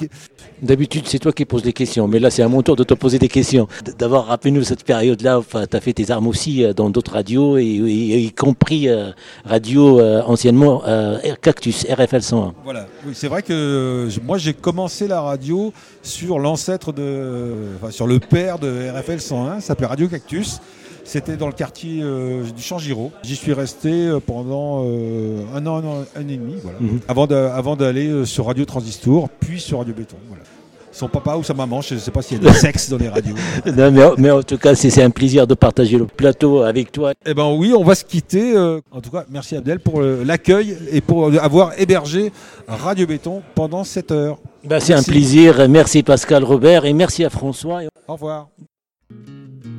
D'habitude, 0.62 1.02
c'est 1.06 1.18
toi 1.18 1.32
qui 1.32 1.44
poses 1.44 1.64
les 1.64 1.74
questions, 1.74 2.08
mais 2.08 2.18
là, 2.18 2.30
c'est 2.30 2.40
à 2.42 2.48
mon 2.48 2.62
tour 2.62 2.76
de 2.76 2.84
te 2.84 2.94
poser 2.94 3.18
des 3.18 3.28
questions. 3.28 3.68
D'abord, 3.98 4.24
rappelle-nous 4.26 4.62
cette 4.64 4.84
période-là, 4.84 5.38
enfin, 5.38 5.66
tu 5.70 5.76
as 5.76 5.80
fait 5.82 5.92
tes 5.92 6.10
armes 6.10 6.26
aussi 6.28 6.64
euh, 6.64 6.72
dans 6.72 6.88
d'autres 6.88 7.12
radios, 7.12 7.58
et, 7.58 7.64
et- 7.64 8.20
y 8.20 8.32
compris 8.32 8.88
euh, 8.88 9.10
radio 9.44 10.00
euh, 10.00 10.22
anciennement 10.22 10.82
euh, 10.86 11.18
Cactus, 11.42 11.84
RFL 11.90 12.22
101. 12.22 12.54
Voilà, 12.64 12.86
oui, 13.06 13.12
c'est 13.14 13.28
vrai 13.28 13.42
que 13.42 14.08
moi 14.24 14.38
j'ai 14.38 14.54
commencé 14.54 15.06
la 15.08 15.20
radio 15.20 15.72
sur 16.02 16.38
l'ancêtre 16.38 16.90
de, 16.92 17.52
enfin, 17.82 17.90
sur 17.90 18.06
le 18.06 18.18
père 18.18 18.58
de 18.58 18.88
RFL 18.96 19.20
101, 19.20 19.54
ça 19.60 19.66
s'appelait 19.68 19.86
Radio 19.88 20.08
Cactus. 20.08 20.60
C'était 21.06 21.36
dans 21.36 21.46
le 21.46 21.52
quartier 21.52 22.00
euh, 22.02 22.42
du 22.42 22.60
Champ 22.60 22.78
Giraud. 22.78 23.12
J'y 23.22 23.36
suis 23.36 23.52
resté 23.52 23.90
euh, 23.90 24.18
pendant 24.18 24.82
euh, 24.84 25.44
un 25.54 25.64
an, 25.66 25.76
un 25.76 25.84
an, 25.84 26.04
un 26.16 26.20
an 26.20 26.28
et 26.28 26.36
demi, 26.36 26.56
voilà. 26.62 26.78
Mhm. 26.80 27.00
avant 27.08 27.76
d'aller 27.76 28.26
sur 28.26 28.46
Radio 28.46 28.64
Transistor, 28.64 29.28
puis 29.40 29.60
sur 29.60 29.78
Radio 29.78 29.94
Béton. 29.94 30.16
Voilà. 30.28 30.42
Son 30.90 31.08
papa 31.08 31.36
ou 31.36 31.44
sa 31.44 31.54
maman, 31.54 31.82
je 31.82 31.94
ne 31.94 31.98
sais 32.00 32.10
pas 32.10 32.22
s'il 32.22 32.42
y 32.42 32.46
a 32.46 32.50
du 32.50 32.58
sexe 32.58 32.88
dans 32.88 32.96
les 32.96 33.08
radios. 33.08 33.36
Non, 33.66 33.92
mais, 33.92 34.02
mais 34.18 34.30
en 34.30 34.42
tout 34.42 34.56
cas, 34.56 34.74
c'est 34.74 35.02
un 35.02 35.10
plaisir 35.10 35.46
de 35.46 35.54
partager 35.54 35.98
le 35.98 36.06
plateau 36.06 36.62
avec 36.62 36.90
toi. 36.90 37.12
Eh 37.24 37.34
ben 37.34 37.52
oui, 37.52 37.74
on 37.76 37.84
va 37.84 37.94
se 37.94 38.04
quitter. 38.04 38.58
en 38.58 39.00
tout 39.00 39.10
cas, 39.10 39.26
merci 39.30 39.56
Abdel 39.56 39.78
pour 39.78 40.00
l'accueil 40.00 40.76
et 40.90 41.00
pour 41.02 41.26
avoir 41.38 41.78
hébergé 41.78 42.32
Radio 42.66 43.06
Béton 43.06 43.42
pendant 43.54 43.84
cette 43.84 44.10
heure. 44.10 44.38
Bah, 44.64 44.80
c'est 44.80 44.94
un 44.94 45.02
plaisir. 45.02 45.68
Merci 45.68 46.02
Pascal 46.02 46.42
Robert 46.42 46.84
et 46.84 46.94
merci 46.94 47.24
à 47.24 47.30
François. 47.30 47.82
Au 48.08 48.14
revoir. 48.14 48.48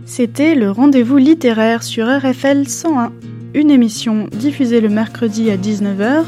C'était 0.09 0.55
le 0.55 0.71
rendez-vous 0.71 1.17
littéraire 1.17 1.83
sur 1.83 2.07
RFL 2.07 2.65
101, 2.65 3.11
une 3.53 3.69
émission 3.69 4.29
diffusée 4.31 4.79
le 4.79 4.87
mercredi 4.87 5.51
à 5.51 5.57
19h, 5.57 6.23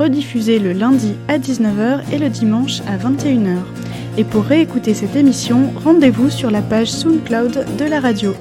rediffusée 0.00 0.58
le 0.58 0.72
lundi 0.72 1.14
à 1.28 1.38
19h 1.38 2.00
et 2.12 2.18
le 2.18 2.28
dimanche 2.28 2.80
à 2.88 2.98
21h. 2.98 3.58
Et 4.18 4.24
pour 4.24 4.42
réécouter 4.42 4.94
cette 4.94 5.14
émission, 5.14 5.72
rendez-vous 5.76 6.28
sur 6.28 6.50
la 6.50 6.60
page 6.60 6.90
SoundCloud 6.90 7.76
de 7.78 7.84
la 7.84 8.00
radio. 8.00 8.34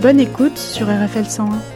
Bonne 0.00 0.20
écoute 0.20 0.58
sur 0.58 0.86
RFL 0.86 1.26
101. 1.26 1.73